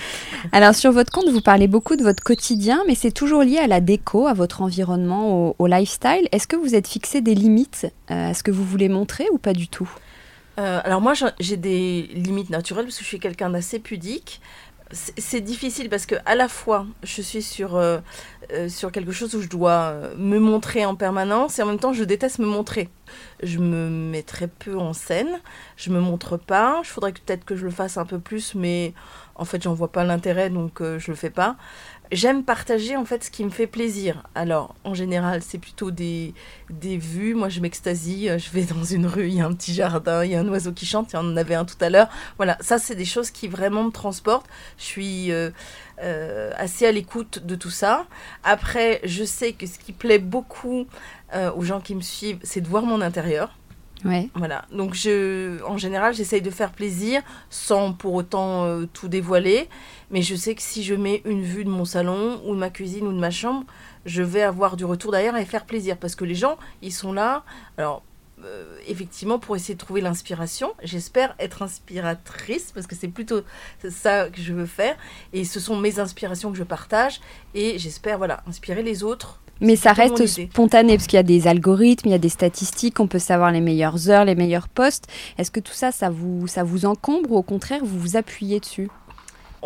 [0.51, 3.67] Alors sur votre compte, vous parlez beaucoup de votre quotidien, mais c'est toujours lié à
[3.67, 6.27] la déco, à votre environnement, au, lifestyle.
[6.31, 9.37] Est-ce que vous êtes fixé des limites euh, à ce que vous voulez montrer ou
[9.37, 9.89] pas du tout?
[10.59, 14.41] Euh, alors moi j'ai des limites naturelles parce que je suis quelqu'un d'assez pudique
[14.91, 17.99] c'est difficile parce que à la fois je suis sur euh,
[18.53, 21.79] euh, sur quelque chose où je dois euh, me montrer en permanence et en même
[21.79, 22.89] temps je déteste me montrer.
[23.43, 25.39] Je me mets très peu en scène,
[25.75, 26.81] je me montre pas.
[26.83, 28.93] Je faudrait peut-être que je le fasse un peu plus, mais
[29.35, 31.57] en fait j'en vois pas l'intérêt donc je le fais pas
[32.11, 34.23] j'aime partager en fait ce qui me fait plaisir.
[34.35, 36.33] Alors en général c'est plutôt des,
[36.69, 39.53] des vues, moi je m'extasie, euh, je vais dans une rue, il y a un
[39.53, 41.75] petit jardin, il y a un oiseau qui chante, il y en avait un tout
[41.81, 42.09] à l'heure.
[42.37, 44.47] Voilà, ça c'est des choses qui vraiment me transportent.
[44.77, 45.49] Je suis euh,
[46.01, 48.05] euh, assez à l'écoute de tout ça.
[48.43, 50.87] Après je sais que ce qui plaît beaucoup
[51.55, 53.53] aux gens qui me suivent c'est de voir mon intérieur.
[54.35, 54.65] Voilà.
[54.71, 59.69] Donc, je, en général, j'essaye de faire plaisir sans pour autant euh, tout dévoiler.
[60.11, 62.69] Mais je sais que si je mets une vue de mon salon ou de ma
[62.69, 63.65] cuisine ou de ma chambre,
[64.05, 65.97] je vais avoir du retour derrière et faire plaisir.
[65.97, 67.43] Parce que les gens, ils sont là.
[67.77, 68.03] Alors,
[68.43, 73.41] euh, effectivement, pour essayer de trouver l'inspiration, j'espère être inspiratrice parce que c'est plutôt
[73.89, 74.95] ça que je veux faire.
[75.33, 77.19] Et ce sont mes inspirations que je partage.
[77.55, 81.47] Et j'espère, voilà, inspirer les autres mais ça reste spontané parce qu'il y a des
[81.47, 85.07] algorithmes, il y a des statistiques, on peut savoir les meilleures heures, les meilleurs postes.
[85.37, 88.59] Est-ce que tout ça, ça vous, ça vous encombre ou au contraire, vous vous appuyez
[88.59, 88.89] dessus?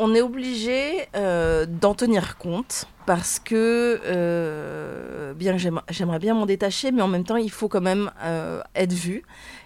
[0.03, 6.91] On est obligé euh, d'en tenir compte parce que euh, bien j'aimerais bien m'en détacher,
[6.91, 9.21] mais en même temps, il faut quand même euh, être vu.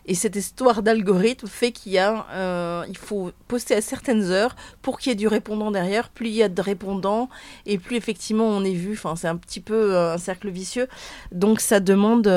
[0.05, 4.99] Et cette histoire d'algorithme fait qu'il y a, il faut poster à certaines heures pour
[4.99, 6.09] qu'il y ait du répondant derrière.
[6.09, 7.29] Plus il y a de répondants
[7.65, 8.91] et plus effectivement on est vu.
[8.91, 10.89] Enfin, c'est un petit peu un cercle vicieux.
[11.31, 12.27] Donc ça demande,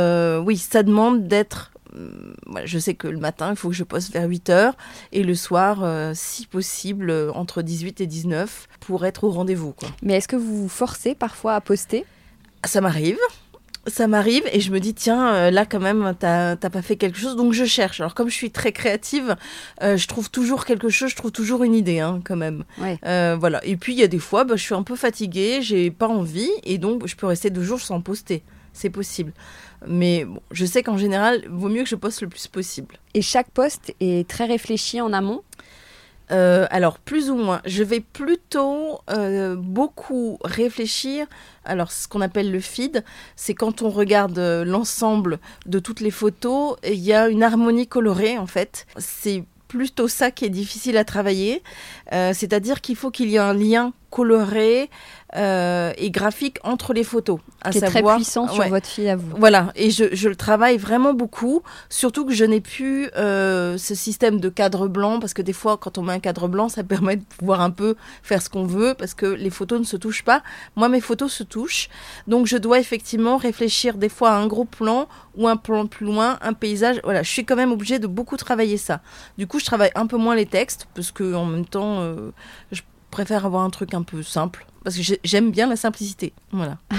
[0.47, 1.73] oui, ça demande d'être
[2.65, 4.77] je sais que le matin, il faut que je poste vers 8 heures
[5.13, 9.75] et le soir, si possible, entre 18 et 19 pour être au rendez-vous.
[10.03, 12.05] Mais est-ce que vous vous forcez parfois à poster?
[12.65, 13.19] Ça m'arrive.
[13.87, 17.19] Ça m'arrive et je me dis, tiens, euh, là quand même, t'as pas fait quelque
[17.19, 18.01] chose, donc je cherche.
[18.01, 19.37] Alors comme je suis très créative,
[19.83, 22.65] euh, je trouve toujours quelque chose, je trouve toujours une idée, hein, quand même.
[23.07, 23.65] Euh, voilà.
[23.65, 26.09] Et puis il y a des fois, bah, je suis un peu fatiguée, j'ai pas
[26.09, 28.43] envie, et donc je peux rester deux jours sans poster.
[28.75, 29.33] C'est possible.
[29.87, 32.99] Mais bon, je sais qu'en général, il vaut mieux que je poste le plus possible.
[33.15, 35.43] Et chaque poste est très réfléchi en amont?
[36.31, 37.61] Euh, alors, plus ou moins.
[37.65, 41.27] Je vais plutôt euh, beaucoup réfléchir.
[41.65, 43.05] Alors, ce qu'on appelle le feed,
[43.37, 47.87] c'est quand on regarde euh, l'ensemble de toutes les photos, il y a une harmonie
[47.87, 48.87] colorée, en fait.
[48.99, 51.63] C'est plutôt ça qui est difficile à travailler.
[52.11, 54.91] C'est-à-dire qu'il faut qu'il y ait un lien coloré
[55.37, 57.39] euh, et graphique entre les photos.
[57.61, 59.37] À qui est très puissant sur votre fille à vous.
[59.37, 63.95] Voilà, et je, je, le travaille vraiment beaucoup, surtout que je n'ai plus euh, ce
[63.95, 66.83] système de cadre blanc, parce que des fois, quand on met un cadre blanc, ça
[66.85, 69.99] permet de pouvoir un peu faire ce qu'on veut, parce que les photos ne se
[69.99, 70.43] touchent pas.
[70.77, 71.91] Moi, mes photos se touchent,
[72.27, 76.07] donc je dois effectivement réfléchir des fois à un gros plan ou un plan plus
[76.07, 77.01] loin, un paysage.
[77.05, 79.01] Voilà, je suis quand même obligée de beaucoup travailler ça.
[79.37, 82.31] Du coup, je travaille un peu moins les textes, parce que en même temps, euh,
[82.73, 86.33] je préfère avoir un truc un peu simple parce que j'aime bien la simplicité.
[86.53, 86.79] Voilà.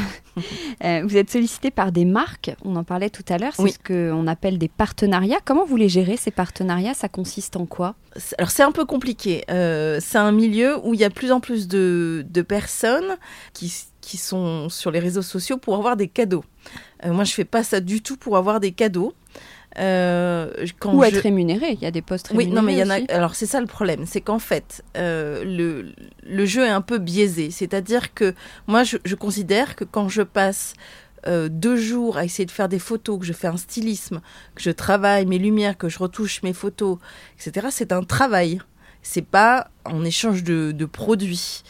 [0.86, 3.80] Euh, vous êtes sollicité par des marques, on en parlait tout à l'heure, c'est ce
[3.80, 5.40] qu'on appelle des partenariats.
[5.44, 6.94] Comment vous les gérez ces partenariats?
[6.94, 7.96] Ça consiste en quoi?
[8.38, 9.44] Alors c'est un peu compliqué.
[9.50, 13.18] Euh, c'est un milieu où il y a plus en plus de, personnes
[13.52, 16.46] qui, qui, sont sur les réseaux sociaux pour avoir des cadeaux.
[17.04, 19.14] Euh, moi je fais pas ça du tout pour avoir des cadeaux.
[19.78, 22.50] Euh, quand Ou être rémunéré, il y a des postes rémunérés.
[22.50, 23.00] Oui, non, mais il y en a.
[23.14, 26.98] Alors, c'est ça le problème, c'est qu'en fait, euh, le, le jeu est un peu
[26.98, 27.52] biaisé.
[27.52, 28.34] C'est-à-dire que
[28.68, 30.74] moi, je, considère que quand je passe
[31.28, 34.22] euh, deux jours à essayer de faire des photos, que je fais un stylisme,
[34.56, 36.98] que je travaille mes lumières, que je retouche mes photos,
[37.38, 38.60] etc., c'est un travail.
[39.02, 41.64] C'est pas en échange de, de produits.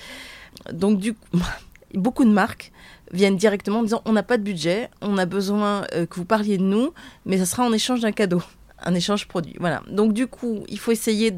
[0.71, 1.39] Donc, du coup,
[1.93, 2.71] beaucoup de marques
[3.11, 6.25] viennent directement en disant on n'a pas de budget, on a besoin euh, que vous
[6.25, 6.93] parliez de nous,
[7.25, 8.41] mais ça sera en échange d'un cadeau,
[8.83, 9.55] un échange produit.
[9.59, 9.83] Voilà.
[9.89, 11.33] Donc du coup, il faut essayer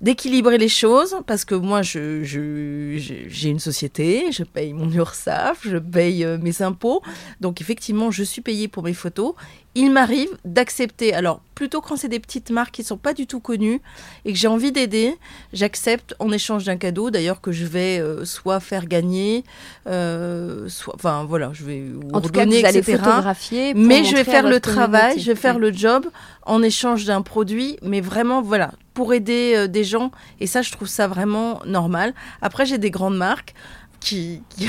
[0.00, 5.78] d'équilibrer les choses parce que moi, je, j'ai une société, je paye mon URSAF, je
[5.78, 7.02] paye euh, mes impôts,
[7.40, 9.34] donc effectivement, je suis payée pour mes photos
[9.78, 11.14] il m'arrive d'accepter.
[11.14, 13.80] Alors, plutôt quand c'est des petites marques qui ne sont pas du tout connues
[14.24, 15.16] et que j'ai envie d'aider,
[15.52, 19.44] j'accepte en échange d'un cadeau, d'ailleurs que je vais euh, soit faire gagner,
[19.86, 24.24] euh, soit, enfin voilà, je vais en tout cas, vous allez photographier, mais je vais
[24.24, 26.06] faire le travail, je vais faire le job
[26.42, 30.10] en échange d'un produit, mais vraiment voilà pour aider euh, des gens
[30.40, 32.14] et ça, je trouve ça vraiment normal.
[32.42, 33.54] Après, j'ai des grandes marques
[34.00, 34.68] qui qui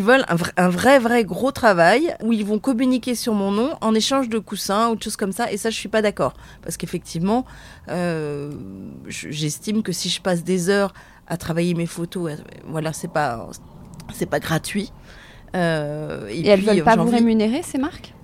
[0.00, 0.24] veulent
[0.56, 4.38] un, vrai, vrai gros travail où ils vont communiquer sur mon nom en échange de
[4.38, 5.52] coussins ou de choses comme ça.
[5.52, 6.34] Et ça, je suis pas d'accord.
[6.62, 7.44] Parce qu'effectivement,
[7.88, 8.52] euh,
[9.06, 10.92] j'estime que si je passe des heures
[11.26, 13.48] à travailler mes photos, euh, voilà, c'est pas,
[14.12, 14.92] c'est pas gratuit.
[15.54, 18.14] Euh, et, elles veulent pas vous rémunérer, ces marques?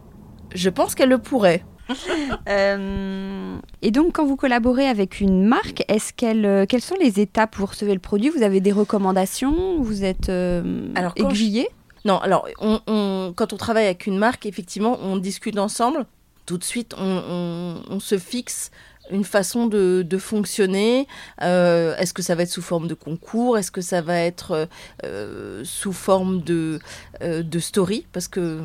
[0.54, 1.64] Je pense qu'elles le pourraient.
[2.48, 7.20] Euh, et donc, quand vous collaborez avec une marque, est-ce qu'elle, euh, quelles sont les
[7.20, 8.28] étapes pour recevoir le produit?
[8.28, 9.80] Vous avez des recommandations?
[9.80, 11.68] Vous êtes euh, alors, aiguillé?
[12.04, 16.06] Non, alors, on, quand on travaille avec une marque, effectivement, on discute ensemble.
[16.46, 18.70] Tout de suite, on se fixe
[19.10, 21.06] une façon de, fonctionner.
[21.42, 23.58] Euh, est-ce que ça va être sous forme de concours?
[23.58, 24.68] Est-ce que ça va être
[25.04, 26.78] euh, sous forme de,
[27.22, 28.06] euh, de story?
[28.12, 28.60] Parce que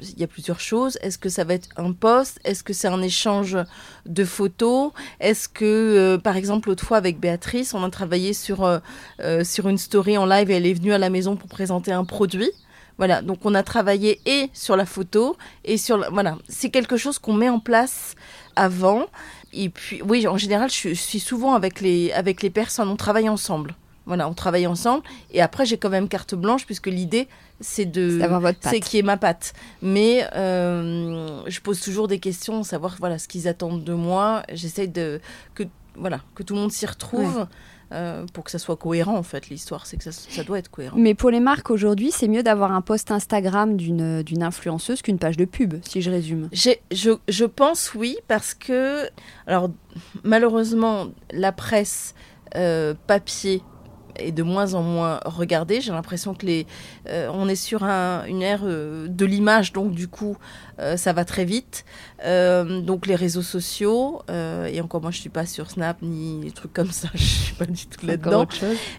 [0.00, 0.98] il y a plusieurs choses.
[1.02, 2.40] Est-ce que ça va être un post?
[2.44, 3.58] Est-ce que c'est un échange
[4.06, 4.92] de photos?
[5.20, 8.80] Est-ce que, par exemple, l'autre fois avec Béatrice, on a travaillé sur,
[9.42, 12.04] sur une story en live et elle est venue à la maison pour présenter un
[12.04, 12.50] produit.
[12.98, 17.18] Voilà, donc on a travaillé et sur la photo et sur voilà, c'est quelque chose
[17.18, 18.14] qu'on met en place
[18.54, 19.06] avant
[19.56, 23.28] et puis, oui, en général, je, suis souvent avec les, avec les personnes, on travaille
[23.28, 23.74] ensemble.
[24.06, 25.02] Voilà, on travaille ensemble.
[25.32, 27.26] Et après, j'ai quand même carte blanche, puisque l'idée,
[27.60, 28.20] c'est de.
[28.60, 29.52] C'est qui est ma patte.
[29.82, 34.42] Mais euh, je pose toujours des questions, savoir voilà, ce qu'ils attendent de moi.
[34.52, 35.20] J'essaie de.
[35.54, 35.64] Que,
[35.96, 37.46] voilà, que tout le monde s'y retrouve.
[37.92, 39.48] Euh, pour que ça soit cohérent en fait.
[39.48, 40.96] L'histoire, c'est que ça, doit être cohérent.
[40.98, 45.20] Mais pour les marques aujourd'hui, c'est mieux d'avoir un post Instagram d'une, d'une influenceuse qu'une
[45.20, 46.48] page de pub, si je résume.
[46.52, 49.08] je, je pense oui, parce que,
[49.46, 49.70] alors
[50.24, 52.16] malheureusement, la presse
[52.56, 53.62] euh, papier
[54.18, 55.80] est de moins en moins regardé.
[55.80, 56.66] J'ai l'impression que les,
[57.08, 60.36] euh, on est sur une ère euh, de l'image, donc du coup,
[60.78, 61.84] euh, ça va très vite.
[62.24, 66.72] donc les réseaux sociaux, et encore moi, je suis pas sur Snap ni des trucs
[66.72, 68.46] comme ça, je suis pas du tout là-dedans.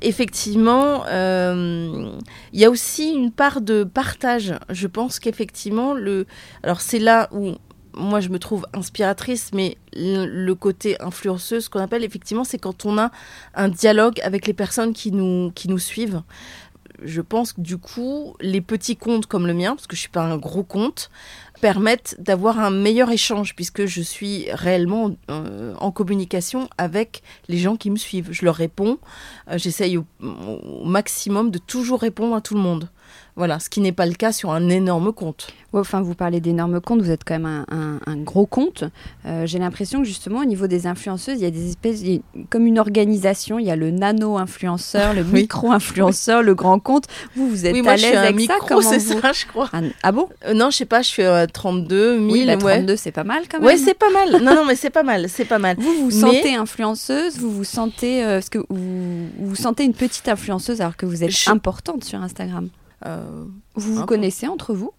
[0.02, 4.54] Effectivement, il y a aussi une part de partage.
[4.70, 6.26] Je pense qu'effectivement, le,
[6.64, 7.56] alors c'est là où
[7.98, 12.86] moi je me trouve inspiratrice, mais le côté influenceuse, ce qu'on appelle effectivement, c'est quand
[12.86, 13.12] on a
[13.56, 16.22] un dialogue avec les personnes qui nous, qui nous suivent.
[17.04, 20.10] Je pense que du coup, les petits comptes comme le mien, parce que je suis
[20.10, 21.12] pas un gros compte,
[21.62, 27.76] permettent d'avoir un meilleur échange puisque je suis réellement euh, en communication avec les gens
[27.76, 28.30] qui me suivent.
[28.32, 29.00] Je leur réponds,
[29.50, 30.06] euh, j'essaye au,
[30.86, 32.90] maximum de toujours répondre à tout le monde.
[33.38, 35.50] Voilà, ce qui n'est pas le cas sur un énorme compte.
[35.72, 38.84] enfin, vous parlez d'énormes comptes, vous êtes quand même un, gros compte.
[39.28, 42.02] Euh, j'ai l'impression que justement, au niveau des influenceuses, il y a des espèces,
[42.50, 43.60] comme une organisation.
[43.60, 47.06] Il y a le nano-influenceur, le micro-influenceur, le grand compte.
[47.36, 49.70] Vous, vous êtes oui, moi, à l'aise avec micro, ça, c'est ça, je crois.
[49.72, 50.30] Ah, ah bon?
[50.48, 52.32] Euh, Non, je sais pas, je suis à 32 000.
[52.32, 53.68] Oui, 32, c'est pas mal quand même.
[53.68, 54.42] Ouais, c'est pas mal.
[54.42, 55.78] Non, non, mais c'est pas mal, c'est pas mal.
[55.78, 60.82] Vous vous sentez influenceuse, vous vous sentez, euh, que vous, vous sentez une petite influenceuse
[60.82, 62.70] alors que vous êtes importante sur Instagram.
[63.06, 64.92] Euh, vous vous connaissez entre vous?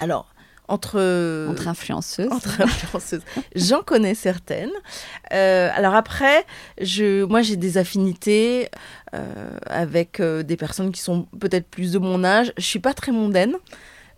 [0.00, 0.26] Alors,
[0.66, 2.28] entre entre influenceuses.
[2.32, 3.22] Entre influenceuses.
[3.54, 4.72] J'en connais certaines.
[5.32, 6.46] Euh, alors après,
[6.80, 8.70] je, moi j'ai des affinités
[9.14, 12.52] euh, avec des personnes qui sont peut-être plus de mon âge.
[12.56, 13.54] Je suis pas très mondaine.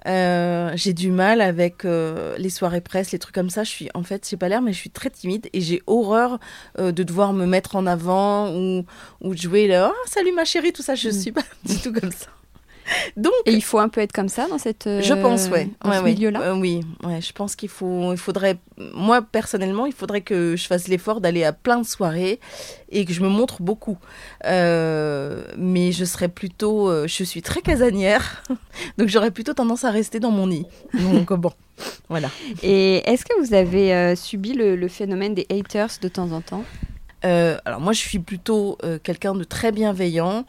[0.07, 3.64] j'ai du mal avec les soirées presse, les trucs comme ça.
[3.64, 6.38] Je suis, en fait, j'ai pas l'air, mais je suis très timide et j'ai horreur
[6.79, 8.85] de devoir me mettre en avant ou,
[9.20, 9.92] ou de jouer là.
[9.92, 10.94] Oh, salut ma chérie, tout ça.
[10.94, 11.12] Je mm.
[11.12, 12.29] suis pas du tout comme ça.
[13.16, 15.92] Donc, et il faut un peu être comme ça dans cette je pense ouais, dans
[15.92, 16.40] ce milieu-là?
[16.40, 18.59] Euh, oui, ouais, je pense qu'il faut, il faudrait,
[18.94, 22.40] moi personnellement, il faudrait que je fasse l'effort d'aller à plein de soirées
[22.90, 23.99] et que je me montre beaucoup.
[24.44, 28.42] Euh, mais je serais plutôt, euh, je suis très casanière,
[28.99, 30.66] donc j'aurais plutôt tendance à rester dans mon nid.
[30.94, 31.53] Donc bon,
[32.09, 32.31] voilà.
[32.62, 36.64] Et est-ce que vous avez subi le, le, phénomène des haters de temps en temps?
[37.22, 40.44] Alors moi je suis plutôt quelqu'un de très bienveillant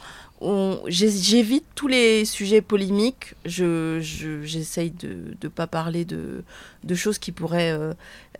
[0.87, 3.33] j'évite tous les sujets polémiques.
[3.45, 3.99] Je,
[4.43, 6.43] j'essaye de ne pas parler de,
[6.83, 7.93] de, choses qui pourraient euh,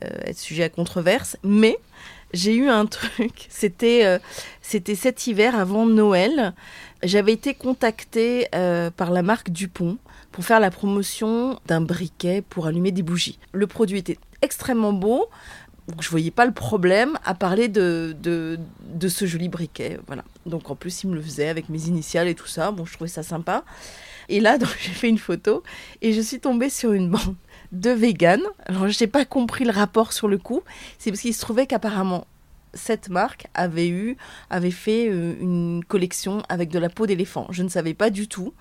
[0.03, 1.37] euh, être sujet à controverse.
[1.43, 1.77] Mais
[2.33, 3.47] j'ai eu un truc.
[3.49, 4.19] C'était, euh,
[4.61, 6.53] c'était cet hiver avant Noël.
[7.03, 8.47] J'avais été contactée
[8.97, 9.97] par la marque Dupont
[10.31, 13.37] pour faire la promotion d'un briquet pour allumer des bougies.
[13.53, 15.27] Le produit était extrêmement beau.
[15.87, 18.59] Donc je voyais pas le problème à parler de, de,
[18.93, 19.99] de, ce joli briquet.
[20.07, 20.23] Voilà.
[20.45, 22.71] Donc en plus, il me le faisait avec mes initiales et tout ça.
[22.71, 23.63] Bon, je trouvais ça sympa.
[24.29, 25.63] Et là, donc j'ai fait une photo
[26.01, 27.35] et je suis tombée sur une bande
[27.71, 28.43] de véganes.
[28.65, 30.61] Alors, je n'ai pas compris le rapport sur le coup.
[30.97, 32.27] C'est parce qu'il se trouvait qu'apparemment,
[32.77, 34.17] cette marque avait eu,
[34.49, 37.47] avait fait euh, une collection avec de la peau d'éléphant.
[37.49, 38.53] Je ne savais pas du tout.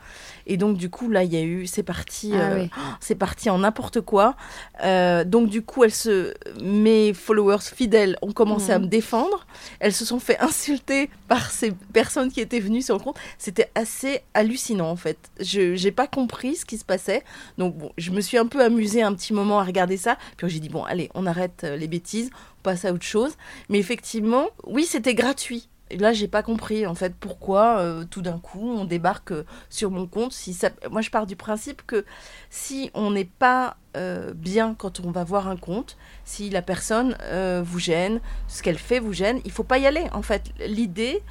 [0.47, 2.67] Et donc du coup là il y a eu, c'est parti, ah euh,
[3.01, 4.37] c'est parti en n'importe quoi.
[4.83, 8.87] Euh, donc du coup elle se, mes followers fidèles ont commencé à mhm.
[8.87, 9.47] me défendre.
[9.81, 13.19] Elles se sont fait insulter par ces personnes qui étaient venues sur le compte.
[13.39, 15.19] C'était assez hallucinant en fait.
[15.41, 17.23] Je n'ai pas compris ce qui se passait.
[17.59, 20.17] Donc bon, je me suis un peu amusée un petit moment à regarder ça.
[20.37, 22.31] Puis j'ai dit bon allez on arrête les bêtises,
[22.67, 23.37] on passe à autre chose.
[23.69, 25.69] Mais effectivement, oui c'était gratuit.
[25.89, 29.45] Et là, j'ai pas compris en fait pourquoi euh, tout d'un coup on débarque euh,
[29.71, 30.33] sur mon compte.
[30.33, 30.71] Si ça...
[30.91, 32.05] Moi, je pars du principe que
[32.51, 37.17] si on n'est pas euh, bien quand on va voir un compte, si la personne
[37.63, 40.07] vous gêne, ce qu'elle fait vous gêne, il faut pas y aller.
[40.13, 41.23] En fait, l'idée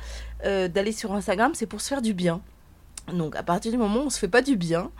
[0.43, 2.39] d'aller sur Instagram, c'est pour se faire du bien.
[3.12, 4.91] Donc, à partir du moment où on se fait pas du bien,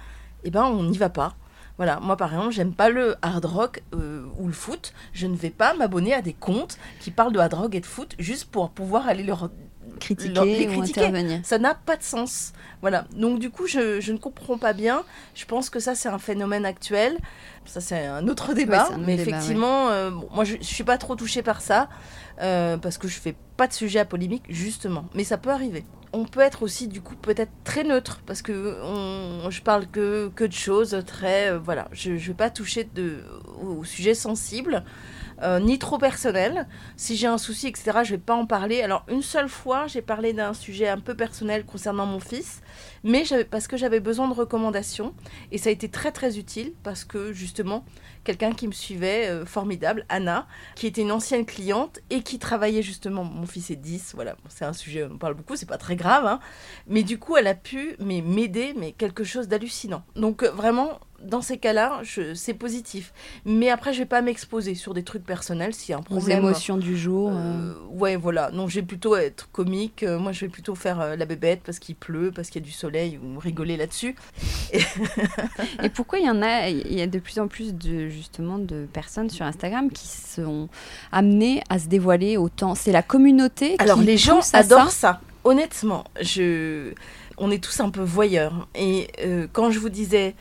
[0.44, 1.36] eh ben, on n'y va pas.
[1.78, 4.94] Voilà, moi par exemple, j'aime pas le hard rock euh, ou le foot.
[5.14, 7.86] Je ne vais pas m'abonner à des comptes qui parlent de hard rock et de
[7.86, 9.50] foot juste pour pouvoir aller leur
[10.00, 11.40] critiquer, Ou intervenir.
[11.44, 12.54] Ça n'a pas de sens.
[12.82, 13.06] Voilà.
[13.16, 15.04] Donc du coup, je, ne comprends pas bien.
[15.34, 17.18] Je pense que ça, c'est un phénomène actuel.
[17.66, 18.90] Ça, c'est un autre débat.
[19.00, 21.90] mais effectivement, euh, moi, je, ne suis pas trop touchée par ça
[22.42, 25.06] euh, parce que je fais pas de sujet à polémique, justement.
[25.14, 25.84] Mais ça peut arriver
[26.16, 28.78] on peut être aussi du coup peut-être très neutre parce que
[29.50, 31.90] je parle que, de choses très euh, voilà.
[31.92, 33.24] Je ne vais pas toucher de,
[33.62, 34.84] au, sujet sensible
[35.42, 36.68] euh, ni trop personnel.
[36.98, 38.82] Si j'ai un souci etc je vais pas en parler.
[38.82, 42.62] Alors une seule fois j'ai parlé d'un sujet un peu personnel concernant mon fils
[43.04, 45.14] mais parce que j'avais besoin de recommandations
[45.52, 47.86] et ça a été très très utile parce que justement
[48.26, 52.82] quelqu'un qui me suivait, euh, formidable, Anna, qui était une ancienne cliente et qui travaillait
[52.82, 55.96] justement, mon fils est 10, voilà, c'est un sujet, on parle beaucoup, c'est pas très
[55.96, 56.40] grave, hein,
[56.88, 60.04] mais du coup, elle a pu m'aider, mais quelque chose d'hallucinant.
[60.16, 62.02] Donc euh, vraiment, dans ces cas-là,
[62.34, 63.14] c'est positif.
[63.46, 66.40] Mais après, je vais pas m'exposer sur des trucs personnels s'il y a un problème.
[66.44, 67.32] Aux émotions du jour.
[67.32, 67.36] Euh.
[67.36, 68.52] Euh, ouais, voilà.
[68.52, 70.04] Non, je vais plutôt être comique.
[70.04, 72.68] Euh, moi, je vais plutôt faire la bébête parce qu'il pleut, parce qu'il y a
[72.68, 74.16] du soleil, ou rigoler là-dessus.
[75.84, 75.90] Et...
[75.90, 78.88] pourquoi il y en a Il y a de plus en plus de justement de
[78.92, 80.70] personnes sur Instagram qui sont
[81.12, 82.76] amenées à se dévoiler autant?
[82.76, 83.76] C'est la communauté.
[83.80, 85.22] Alors les gens adorent ça.
[85.44, 86.94] Honnêtement, je
[87.38, 88.68] on est tous un peu voyeurs.
[88.76, 89.08] Et
[89.54, 90.36] quand je vous disais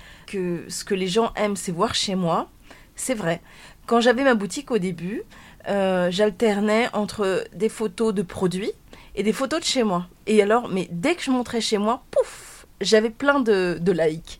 [0.68, 2.50] ce que les gens aiment, c'est voir chez moi.
[2.96, 3.40] C'est vrai.
[3.86, 5.22] Quand j'avais ma boutique au début,
[5.68, 8.72] euh, j'alternais entre des photos de produits
[9.14, 10.06] et des photos de chez moi.
[10.26, 14.38] Et alors, mais dès que je montrais chez moi, pouf, j'avais plein de, de likes.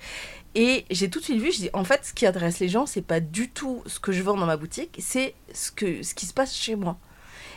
[0.54, 2.86] Et j'ai tout de suite vu, je dis, en fait, ce qui intéresse les gens,
[2.86, 6.14] c'est pas du tout ce que je vends dans ma boutique, c'est ce, que, ce
[6.14, 6.96] qui se passe chez moi.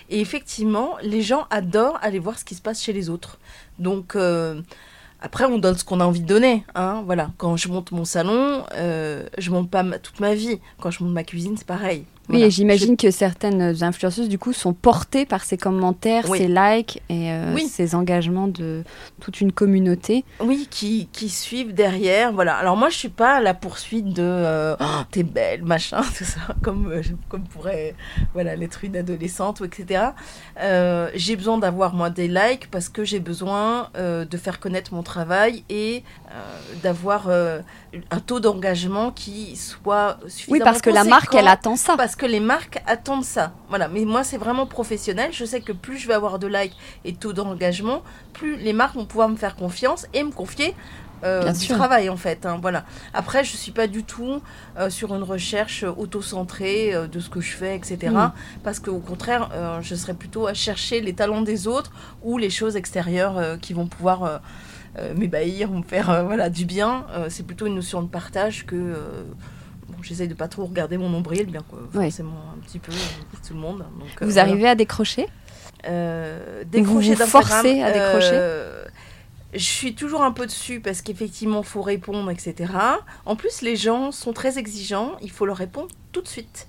[0.10, 3.40] Et effectivement, les gens adorent aller voir ce qui se passe chez les autres.
[3.78, 4.62] Donc, euh,
[5.20, 6.64] après, on donne ce qu'on a envie de donner.
[6.76, 7.32] Hein, voilà.
[7.38, 10.60] Quand je monte mon salon, euh, je monte pas toute ma vie.
[10.80, 12.06] Quand je monte ma cuisine, c'est pareil.
[12.30, 17.02] Oui, et j'imagine que certaines influenceuses, du coup, sont portées par ces commentaires, ces likes
[17.10, 18.84] et euh, ces engagements de
[19.22, 20.26] toute une communauté.
[20.42, 22.34] Oui, qui, qui, suivent derrière.
[22.34, 22.56] Voilà.
[22.56, 26.26] Alors moi, je suis pas à la poursuite de euh, oh, t'es belle, machin, tout
[26.26, 27.96] ça, comme, euh, comme pourrait
[28.34, 30.12] voilà, l'être une adolescente, etc.
[31.16, 35.64] j'ai besoin d'avoir, moi, des likes parce que j'ai besoin de faire connaître mon travail
[35.70, 36.04] et
[36.84, 37.30] d'avoir
[38.12, 41.96] un taux d'engagement qui soit suffisamment Oui, parce que la marque, elle attend ça.
[41.98, 43.54] Parce que les marques attendent ça.
[43.70, 45.32] Voilà, mais moi, c'est vraiment professionnel.
[45.32, 46.76] Je sais que plus je vais avoir de likes
[47.06, 50.76] et taux d'engagement, plus les marques vont pouvoir me faire confiance et me confier
[51.24, 52.46] euh, du travail en fait.
[52.46, 52.86] Hein, voilà.
[53.14, 54.42] Après, je suis pas du tout
[54.78, 58.14] euh, sur une recherche auto-centrée euh, de ce que je fais, etc.
[58.14, 58.32] Mm.
[58.64, 59.50] Parce qu'au contraire,
[59.82, 61.92] je serais plutôt à chercher les talents des autres
[62.24, 64.42] ou les choses extérieures qui vont pouvoir
[65.16, 67.06] m'ébahir ou me faire euh, voilà, du bien.
[67.12, 68.76] Euh, c'est plutôt une notion de partage que
[69.88, 72.92] bon, j'essaye de pas trop regarder mon nombril, bien que forcément un petit peu
[73.48, 73.86] tout le monde.
[74.22, 75.28] vous arrivez à décrocher?
[75.84, 78.64] Décrocher vous, vous forcez à décrocher?
[79.54, 82.72] je suis toujours un peu dessus parce qu'effectivement, il faut répondre, etc.
[83.26, 86.68] En plus, les gens sont très exigeants, il faut leur répondre tout de suite.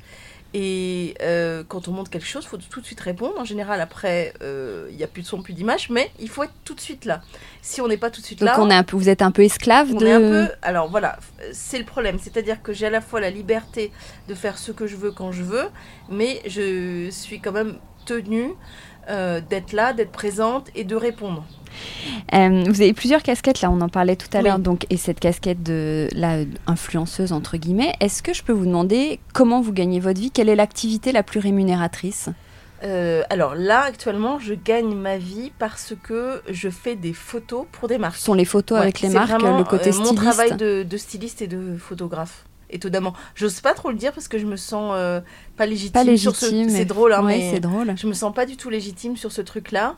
[0.55, 3.35] Et euh, quand on montre quelque chose, il faut tout de suite répondre.
[3.39, 6.43] En général, après, euh, il n'y a plus de son, plus d'image, mais il faut
[6.43, 7.21] être tout de suite là.
[7.61, 8.57] Si on n'est pas tout de suite là.
[8.57, 10.07] Donc on est un peu, vous êtes un peu esclave on de.
[10.07, 11.19] Est un peu, alors voilà,
[11.53, 12.19] c'est le problème.
[12.19, 13.93] C'est-à-dire que j'ai à la fois la liberté
[14.27, 15.67] de faire ce que je veux quand je veux,
[16.09, 18.55] mais je suis quand même tenue
[19.09, 21.45] euh, d'être là, d'être présente et de répondre.
[22.35, 25.21] Euh, vous avez plusieurs casquettes, là, on en parlait tout à l'heure, donc, et cette
[25.21, 27.95] casquette de la influenceuse, entre guillemets.
[28.01, 30.31] Est-ce que je peux vous demander comment vous gagnez votre vie?
[30.31, 32.31] Quelle est l'activité la plus rémunératrice?
[32.85, 37.89] Euh, alors là, actuellement, je gagne ma vie parce que je fais des photos pour
[37.89, 38.17] des marques.
[38.17, 40.13] Ce sont les photos avec les marques, le côté styliste.
[40.13, 43.15] Mon travail de, styliste et de photographe étonnamment.
[43.35, 44.93] J'ose pas trop le dire parce que je me sens
[45.57, 45.93] pas légitime.
[45.93, 46.69] Pas légitime.
[46.69, 47.95] C'est drôle, hein, mais c'est drôle.
[47.97, 49.97] Je me sens pas du tout légitime sur ce truc-là.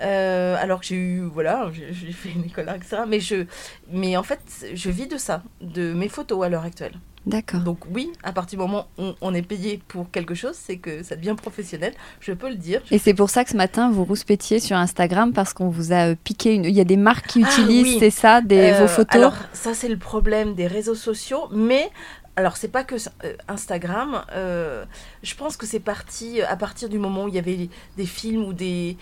[0.00, 3.02] Euh, alors que j'ai eu, voilà, j'ai fait une école, etc.
[3.08, 3.46] Mais, je,
[3.90, 4.40] mais en fait,
[4.74, 6.94] je vis de ça, de mes photos à l'heure actuelle.
[7.26, 7.60] D'accord.
[7.60, 11.02] Donc oui, à partir du moment où on est payé pour quelque chose, c'est que
[11.02, 12.80] ça devient professionnel, je peux le dire.
[12.90, 16.14] Et c'est pour ça que ce matin, vous rouspétiez sur Instagram parce qu'on vous a
[16.14, 16.64] piqué une...
[16.64, 19.34] Il y a des marques qui ah utilisent, c'est ça, des, vos euh, photos Alors
[19.52, 21.90] ça, c'est le problème des réseaux sociaux, mais
[22.36, 24.22] alors c'est pas que euh, Instagram.
[24.32, 24.84] Euh,
[25.22, 28.06] je pense que c'est parti euh, à partir du moment où il y avait des
[28.06, 28.98] films ou des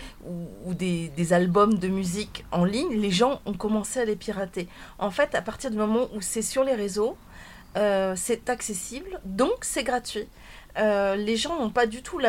[0.65, 4.69] ou, des, des, albums de musique en ligne, les gens ont commencé à les pirater.
[4.99, 7.17] En fait, à partir du moment où c'est sur les réseaux,
[8.17, 10.29] c'est accessible, donc c'est gratuit.
[10.77, 12.21] les gens n'ont pas du tout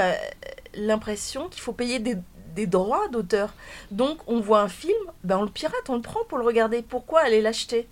[0.75, 2.17] l'impression qu'il faut payer des,
[2.55, 3.53] des droits d'auteur.
[3.91, 6.81] Donc on voit un film, ben on le pirate, on le prend pour le regarder.
[6.81, 7.87] Pourquoi aller l'acheter?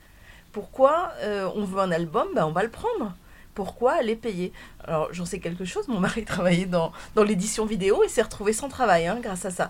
[0.52, 2.28] Pourquoi euh, on veut un album?
[2.34, 3.14] Ben, On va le prendre.
[3.54, 4.52] Pourquoi aller payer
[4.84, 5.88] Alors, j'en sais quelque chose.
[5.88, 9.68] Mon mari travaillait dans, l'édition vidéo et s'est retrouvé sans travail hein, grâce à ça.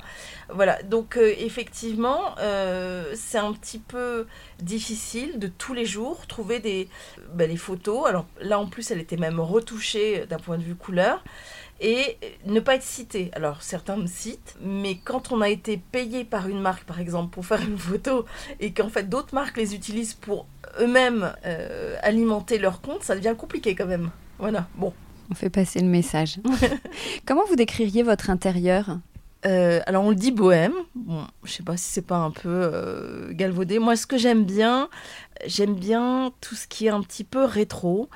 [0.49, 0.81] Voilà.
[0.83, 4.27] Donc, euh, effectivement, euh, c'est un petit peu
[4.61, 6.89] difficile de tous les jours trouver des,
[7.33, 8.07] ben, les photos.
[8.07, 11.23] Alors, là, en plus, elle était même retouchée d'un point de vue couleur
[11.79, 13.29] et ne pas être cité.
[13.33, 17.33] Alors certains me citent, mais quand on a été payé par une marque, par exemple,
[17.33, 18.25] pour faire une photo,
[18.59, 20.47] et qu'en fait d'autres marques les utilisent pour
[20.79, 24.09] eux-mêmes euh, alimenter leur compte, ça devient compliqué quand même.
[24.39, 24.93] Voilà, bon.
[25.31, 26.39] On fait passer le message.
[27.25, 28.97] Comment vous décririez votre intérieur?
[29.45, 30.73] Euh, alors on le dit bohème.
[30.95, 33.79] Bon, je sais pas si c'est pas un peu euh, galvaudé.
[33.79, 34.89] Moi, ce que j'aime bien,
[35.45, 38.09] j'aime bien tout ce qui est un petit peu rétro.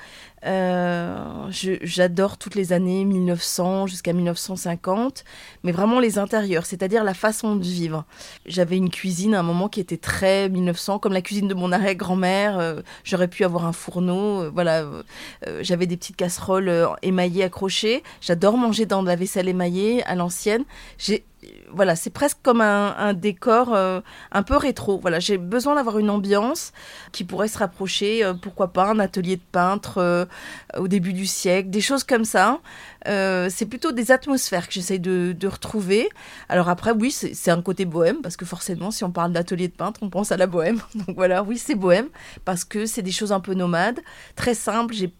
[0.47, 5.23] Euh, j'adore toutes les années 1900 jusqu'à 1950,
[5.63, 8.05] mais vraiment les intérieurs, c'est-à-dire la façon de vivre.
[8.45, 11.71] J'avais une cuisine à un moment qui était très 1900, comme la cuisine de mon
[11.71, 12.57] arrière-grand-mère.
[12.59, 14.85] Euh, j'aurais pu avoir un fourneau, euh, voilà.
[15.61, 16.71] J'avais des petites casseroles
[17.01, 18.03] émaillées accrochées.
[18.21, 20.63] J'adore manger dans de la vaisselle émaillée à l'ancienne.
[20.97, 21.25] J'ai
[21.71, 24.99] voilà, c'est presque comme un, décor euh, un peu rétro.
[24.99, 26.71] Voilà, j'ai besoin d'avoir une ambiance
[27.11, 30.25] qui pourrait se rapprocher, euh, pourquoi pas, un atelier de peintre euh,
[30.77, 32.59] au début du siècle, des choses comme ça.
[33.05, 36.09] c'est plutôt des atmosphères que j'essaye de, retrouver.
[36.49, 39.73] Alors après, oui, c'est un côté bohème, parce que forcément, si on parle d'atelier de
[39.73, 40.81] peintre, on pense à la bohème.
[40.95, 42.09] Donc voilà, oui, c'est bohème,
[42.45, 43.99] parce que c'est des choses un peu nomades,
[44.35, 44.93] très simples.
[44.93, 45.13] J'ai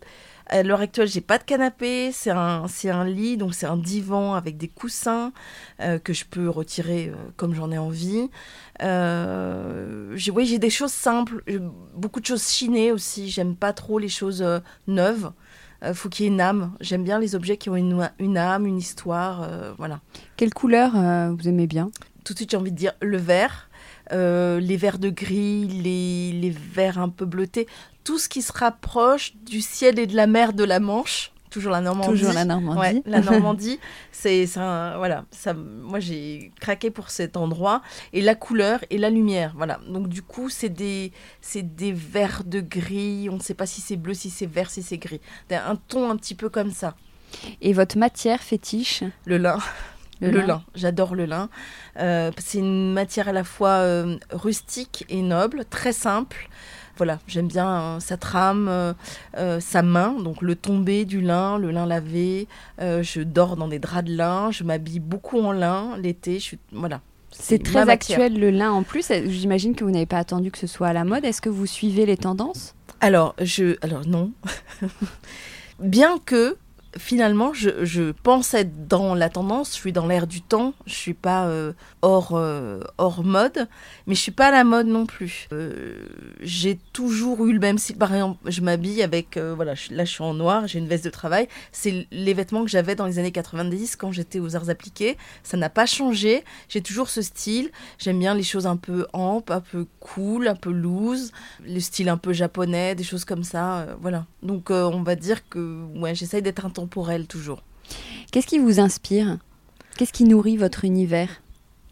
[0.50, 3.78] à l'heure actuelle, j'ai pas de canapé, c'est un, c'est un lit, donc c'est un
[3.78, 5.34] divan avec des coussins
[5.82, 8.30] euh, que je peux retirer euh, comme j'en ai envie.
[8.82, 11.43] Euh, j'ai, oui, j'ai des choses simples,
[11.95, 13.30] beaucoup de choses chinées aussi.
[13.30, 14.45] J'aime pas trop les choses
[14.88, 15.32] neuves.
[15.86, 16.74] Il faut qu'il y ait une âme.
[16.80, 20.00] J'aime bien les objets qui ont une, une âme, une histoire, voilà.
[20.36, 20.93] Quelle couleur
[21.36, 21.91] vous aimez bien?
[22.24, 23.66] Tout de suite, j'ai envie de dire le vert.
[24.12, 27.68] Euh, les verts de gris, les, les verts un peu bleutés,
[28.03, 31.72] tout ce qui se rapproche du ciel et de la mer de la Manche toujours
[31.72, 32.10] la Normandie.
[32.10, 33.01] Toujours la Normandie.
[33.05, 33.80] la Normandie,
[34.12, 37.82] c'est voilà, ça, moi j'ai craqué pour cet endroit
[38.14, 39.80] et la couleur et la lumière, voilà.
[39.89, 43.82] Donc du coup, c'est des c'est des verts de gris, on ne sait pas si
[43.82, 45.22] c'est bleu, si c'est vert, si c'est gris.
[45.51, 46.95] Un ton un petit peu comme ça.
[47.62, 49.03] Et votre matière fétiche?
[49.26, 49.58] Le lin.
[50.22, 51.49] Le, lin, j'adore le lin.
[51.99, 56.49] Euh, c'est une matière à la fois euh, rustique et noble, très simple.
[56.97, 61.70] Voilà, j'aime bien euh, sa trame, euh, sa main, donc le tombé du lin, le
[61.70, 62.47] lin lavé.
[62.80, 66.39] je dors dans des draps de lin, je m'habille beaucoup en lin l'été.
[66.39, 67.01] Je voilà.
[67.30, 69.11] C'est très actuel le lin en plus.
[69.28, 71.24] J'imagine que vous n'avez pas attendu que ce soit à la mode.
[71.24, 72.74] Est-ce que vous suivez les tendances?
[72.99, 74.32] Alors je, alors non.
[75.80, 76.57] Bien que
[76.98, 81.14] finalement, je, pense être dans la tendance, je suis dans l'air du temps, je suis
[81.14, 83.68] pas euh, hors, euh, hors mode,
[84.06, 85.48] mais je suis pas à la mode non plus.
[85.52, 86.06] Euh,
[86.42, 87.98] j'ai toujours eu le même style.
[87.98, 91.10] Par exemple, je m'habille avec, voilà, là je suis en noir, j'ai une veste de
[91.10, 91.48] travail.
[91.72, 95.18] C'est les vêtements que j'avais dans les années 90 quand j'étais aux arts appliqués.
[95.44, 96.44] Ça n'a pas changé.
[96.70, 97.72] J'ai toujours ce style.
[97.98, 101.32] J'aime bien les choses un peu ample, un peu cool, un peu loose,
[101.66, 103.88] le style un peu japonais, des choses comme ça.
[104.02, 104.26] voilà.
[104.44, 106.70] Donc on va dire que ouais, j'essaye d'être un
[107.10, 107.62] elle toujours.
[108.32, 109.38] Qu'est-ce qui vous inspire?
[109.98, 111.42] Qu'est-ce qui nourrit votre univers?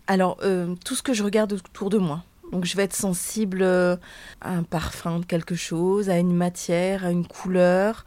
[0.07, 2.23] Alors, euh, tout ce que je regarde autour de moi.
[2.51, 3.95] Donc, je vais être sensible euh,
[4.41, 8.05] à un parfum de quelque chose, à une matière, à une couleur.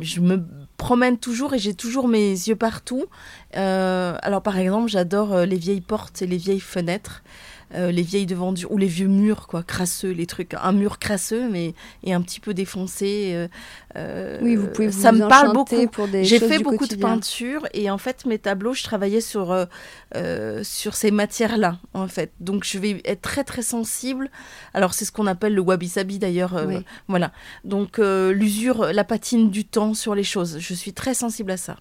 [0.00, 0.42] Je me
[0.78, 3.04] promène toujours et j'ai toujours mes yeux partout.
[3.56, 7.22] Euh, alors, par exemple, j'adore les vieilles portes et les vieilles fenêtres.
[7.74, 11.48] Euh, les vieilles devantures ou les vieux murs, quoi, crasseux, les trucs, un mur crasseux
[11.48, 13.32] mais et un petit peu défoncé.
[13.34, 13.48] Euh,
[13.96, 15.74] euh, oui, vous pouvez vous ça me parle beaucoup.
[16.22, 19.66] J'ai fait beaucoup de peinture et en fait mes tableaux, je travaillais sur
[20.62, 22.32] sur ces matières-là, en fait.
[22.40, 24.30] Donc je vais être très très sensible.
[24.72, 26.60] Alors c'est ce qu'on appelle le wabi sabi d'ailleurs.
[27.08, 27.32] Voilà.
[27.64, 30.58] Donc l'usure, la patine du temps sur les choses.
[30.58, 31.76] Je suis très sensible à ça.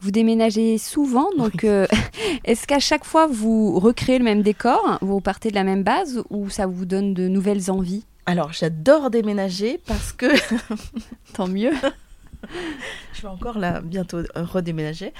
[0.00, 1.86] Vous déménagez souvent, donc euh,
[2.44, 6.22] est-ce qu'à chaque fois vous recréez le même décor, vous partez de la même base
[6.30, 8.04] ou ça vous donne de nouvelles envies?
[8.26, 10.26] Alors j'adore déménager parce que...
[11.34, 11.72] Tant mieux
[13.12, 15.12] je vais encore là bientôt redéménager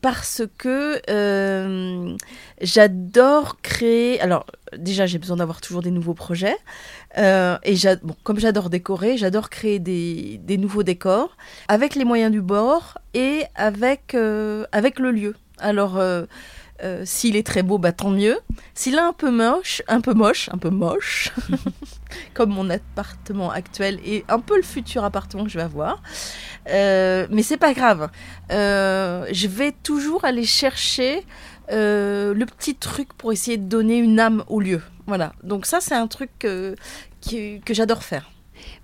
[0.00, 2.16] parce que euh,
[2.60, 4.20] j'adore créer.
[4.20, 6.56] Alors déjà j'ai besoin d'avoir toujours des nouveaux projets
[7.18, 11.36] euh, et bon, comme j'adore décorer, j'adore créer des, nouveaux décors
[11.68, 15.34] avec les moyens du bord et avec euh, avec le lieu.
[15.58, 15.98] Alors
[16.82, 18.38] euh, s'il est très beau, bah tant mieux.
[18.74, 21.30] S'il est un peu moche, un peu moche, un peu moche,
[22.34, 26.02] comme mon appartement actuel et un peu le futur appartement que je vais avoir,
[26.68, 28.10] euh, mais c'est pas grave.
[28.50, 31.24] Euh, je vais toujours aller chercher
[31.72, 34.82] le petit truc pour essayer de donner une âme au lieu.
[35.06, 35.32] Voilà.
[35.44, 36.74] Donc ça, c'est un truc que
[37.68, 38.28] j'adore faire.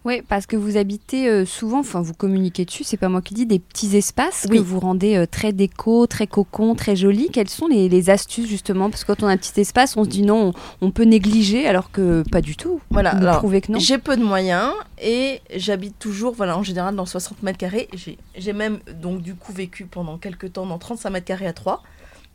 [0.06, 3.34] Oui, parce que vous habitez euh, souvent, enfin vous communiquez dessus, c'est pas moi qui
[3.34, 7.28] dis, des petits espaces que vous rendez euh, très déco, très cocon, très joli.
[7.32, 8.88] Quelles sont les, astuces justement?
[8.88, 11.66] Parce que quand on a un petit espace, on se dit non, on, peut négliger
[11.66, 12.80] alors que pas du tout.
[12.90, 13.80] Voilà, alors, que non?
[13.80, 14.70] J'ai peu de moyens
[15.02, 17.88] et j'habite toujours, voilà, en général dans 60 mètres carrés.
[18.36, 21.82] J'ai même donc du coup vécu pendant quelques temps dans 35 mètres carrés à 3.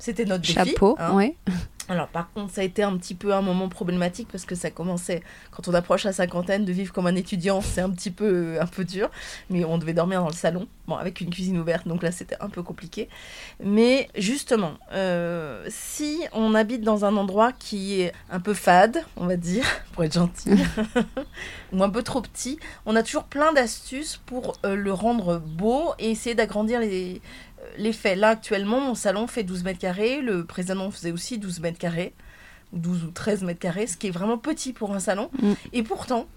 [0.01, 1.03] C'était notre Chapeau, défi.
[1.03, 1.11] Hein.
[1.13, 1.35] oui.
[1.91, 4.71] Alors par contre, ça a été un petit peu un moment problématique parce que ça
[4.71, 5.21] commençait
[5.51, 8.65] quand on approche la cinquantaine de vivre comme un étudiant, c'est un petit peu un
[8.65, 9.11] peu dur,
[9.49, 12.37] mais on devait dormir dans le salon, bon avec une cuisine ouverte, donc là c'était
[12.39, 13.09] un peu compliqué.
[13.61, 19.25] Mais justement, euh, si on habite dans un endroit qui est un peu fade, on
[19.25, 20.51] va dire, pour être gentil,
[21.73, 25.91] ou un peu trop petit, on a toujours plein d'astuces pour euh, le rendre beau
[25.99, 27.21] et essayer d'agrandir les
[27.77, 28.15] l'effet.
[28.15, 30.21] Là, actuellement, mon salon fait 12 mètres carrés.
[30.21, 32.13] Le président faisait aussi 12 mètres carrés.
[32.73, 35.29] 12 ou 13 mètres carrés, ce qui est vraiment petit pour un salon.
[35.41, 35.53] Mm.
[35.73, 36.27] Et pourtant,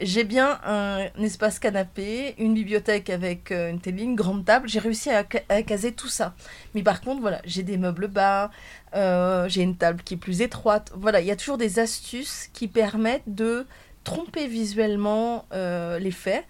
[0.00, 4.68] j'ai bien un, espace canapé, une bibliothèque avec euh, une télé, une grande table.
[4.68, 6.34] J'ai réussi à, caser tout ça.
[6.74, 8.50] Mais par contre, voilà, j'ai des meubles bas,
[8.94, 10.92] euh, j'ai une table qui est plus étroite.
[10.96, 13.66] Voilà, il y a toujours des astuces qui permettent de
[14.02, 16.44] tromper visuellement euh, l'effet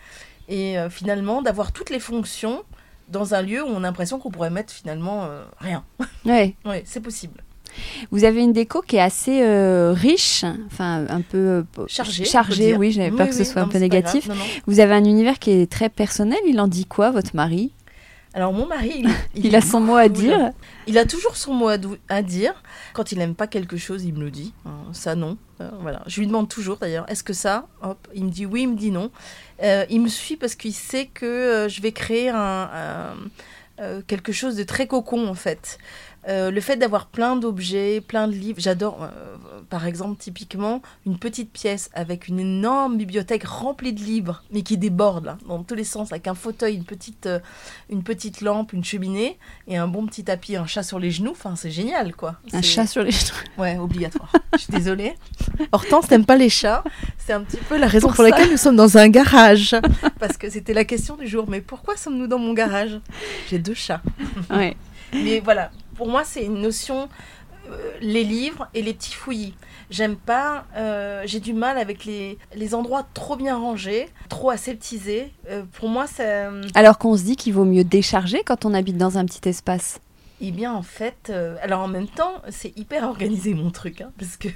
[0.48, 2.64] et finalement d'avoir toutes les fonctions
[3.08, 5.84] dans un lieu où on a l'impression qu'on pourrait mettre finalement euh, rien.
[6.26, 6.54] Oui.
[6.64, 7.42] ouais, c'est possible.
[8.10, 12.24] Vous avez une déco qui est assez euh, riche, enfin un peu euh, chargée.
[12.24, 14.28] Chargée, oui, j'avais peur que ce soit un peu négatif.
[14.66, 16.38] Vous avez un univers qui est très personnel.
[16.46, 17.72] Il en dit quoi, votre mari?
[18.34, 19.04] Alors mon mari,
[19.36, 20.50] il, a son mot à dire.
[20.86, 22.62] Il a toujours son mot à, dire.
[22.92, 24.52] Quand il n'aime pas quelque chose, il me le dit.
[24.66, 25.38] Hein, ça non.
[25.80, 26.02] voilà.
[26.06, 28.76] Je lui demande toujours d'ailleurs, est-ce que ça Hop, il me dit oui, il me
[28.76, 29.10] dit non.
[29.62, 33.14] Euh, il me suit parce qu'il sait que euh, je vais créer un,
[33.80, 35.78] euh, quelque chose de très cocon en fait.
[36.28, 39.02] Euh, le fait d'avoir plein d'objets, plein de livres, j'adore.
[39.02, 39.36] euh,
[39.70, 44.76] par exemple, typiquement, une petite pièce avec une énorme bibliothèque remplie de livres, mais qui
[44.76, 47.40] déborde là, dans tous les sens, avec un fauteuil, une petite, euh,
[47.90, 51.32] une petite lampe, une cheminée et un bon petit tapis, un chat sur les genoux.
[51.32, 52.36] Enfin, c'est génial, quoi.
[52.52, 53.34] Un chat sur les genoux.
[53.58, 54.32] Ouais, obligatoire.
[54.52, 55.14] Je suis désolée.
[55.72, 56.84] Hortense n'aime pas les chats.
[57.18, 59.74] C'est un petit peu la raison Pour pour, laquelle nous sommes dans un garage.
[60.18, 61.46] Parce que c'était la question du jour.
[61.48, 63.00] Mais pourquoi sommes-nous dans mon garage?
[63.48, 64.02] J'ai deux chats.
[64.50, 64.76] Ouais.
[65.12, 67.08] Mais voilà, pour moi, c'est une notion.
[67.70, 69.54] euh, les livres et les petits fouillis.
[69.90, 75.32] J'aime pas, euh, j'ai du mal avec les, les endroits trop bien rangés, trop aseptisés.
[75.48, 76.50] Euh, pour moi, ça.
[76.74, 80.00] Alors qu'on se dit qu'il vaut mieux décharger quand on habite dans un petit espace.
[80.40, 84.10] Eh bien, en fait, euh, alors en même temps, c'est hyper organisé mon truc, hein,
[84.18, 84.48] parce que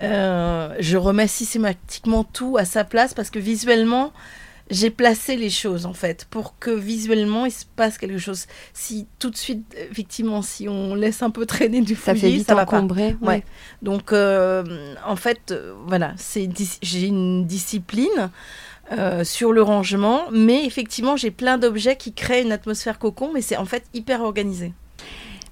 [0.00, 4.12] je remets systématiquement tout à sa place, parce que visuellement,
[4.70, 8.46] j'ai placé les choses, en fait, pour que visuellement, il se passe quelque chose.
[8.72, 12.30] Si tout de suite, effectivement, si on laisse un peu traîner du Ça fouillis, fait
[12.30, 12.80] vite ça va pas.
[13.20, 13.44] Ouais.
[13.82, 16.48] Donc, euh, en fait, euh, voilà, c'est
[16.82, 18.30] j'ai une discipline
[18.92, 23.40] euh, sur le rangement, mais effectivement, j'ai plein d'objets qui créent une atmosphère cocon, mais
[23.40, 24.72] c'est en fait hyper organisé.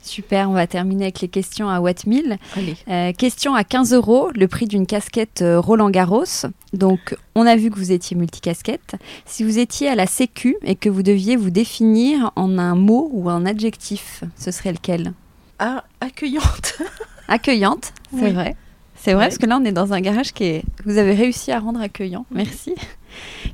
[0.09, 2.39] Super, on va terminer avec les questions à Watt 1000.
[2.57, 2.77] Allez.
[2.89, 6.25] Euh, question à 15 euros, le prix d'une casquette euh, Roland Garros.
[6.73, 8.97] Donc, on a vu que vous étiez multicasquette.
[9.27, 13.11] Si vous étiez à la Sécu et que vous deviez vous définir en un mot
[13.13, 15.13] ou un adjectif, ce serait lequel?
[15.59, 16.79] Ah, accueillante.
[17.29, 18.33] Accueillante, c'est Oui.
[18.33, 18.57] vrai.
[19.01, 20.63] C'est vrai, parce que là, on est dans un garage qui est...
[20.77, 22.27] que vous avez réussi à rendre accueillant.
[22.33, 22.75] Merci.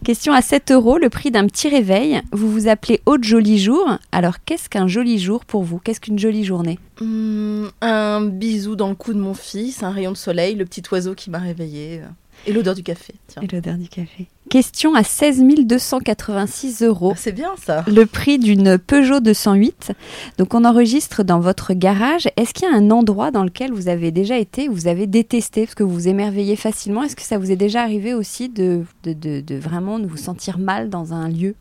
[0.04, 2.20] Question à 7 euros, le prix d'un petit réveil.
[2.32, 3.98] Vous vous appelez Haute Joli Jour.
[4.12, 5.78] Alors, qu'est-ce qu'un joli jour pour vous?
[5.78, 6.78] Qu'est-ce qu'une jolie journée?
[7.00, 10.82] Hum, un bisou dans le cou de mon fils, un rayon de soleil, le petit
[10.92, 12.08] oiseau qui m'a réveillé, euh,
[12.46, 13.14] et l'odeur du café.
[13.28, 13.42] Tiens.
[13.42, 14.26] Et l'odeur du café.
[14.50, 17.12] Question à 16 286 euros.
[17.14, 17.84] Ah, c'est bien ça.
[17.88, 19.92] Le prix d'une Peugeot 208.
[20.38, 22.28] Donc on enregistre dans votre garage.
[22.36, 25.06] Est-ce qu'il y a un endroit dans lequel vous avez déjà été, où vous avez
[25.06, 27.02] détesté, parce que vous vous émerveillez facilement?
[27.02, 30.58] Est-ce que ça vous est déjà arrivé aussi de, de, de- de vraiment vous sentir
[30.58, 31.54] mal dans un lieu?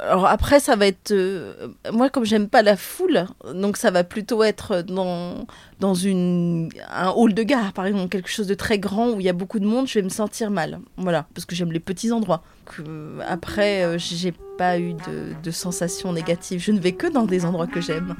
[0.00, 1.10] Alors après, ça va être...
[1.12, 5.46] euh, moi, comme j'aime pas la foule, donc ça va plutôt être dans,
[5.80, 9.26] dans une, un hall de gare, par exemple, quelque chose de très grand où il
[9.26, 10.80] y a beaucoup de monde, je vais me sentir mal.
[10.96, 12.42] Voilà, parce que j'aime les petits endroits.
[12.66, 12.82] Que,
[13.26, 16.60] après, euh, j'ai pas eu de, de sensations négatives.
[16.60, 18.14] Je ne vais que dans des endroits que j'aime.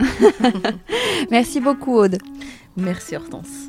[1.31, 2.19] Merci beaucoup Aude.
[2.77, 3.69] Merci Hortense.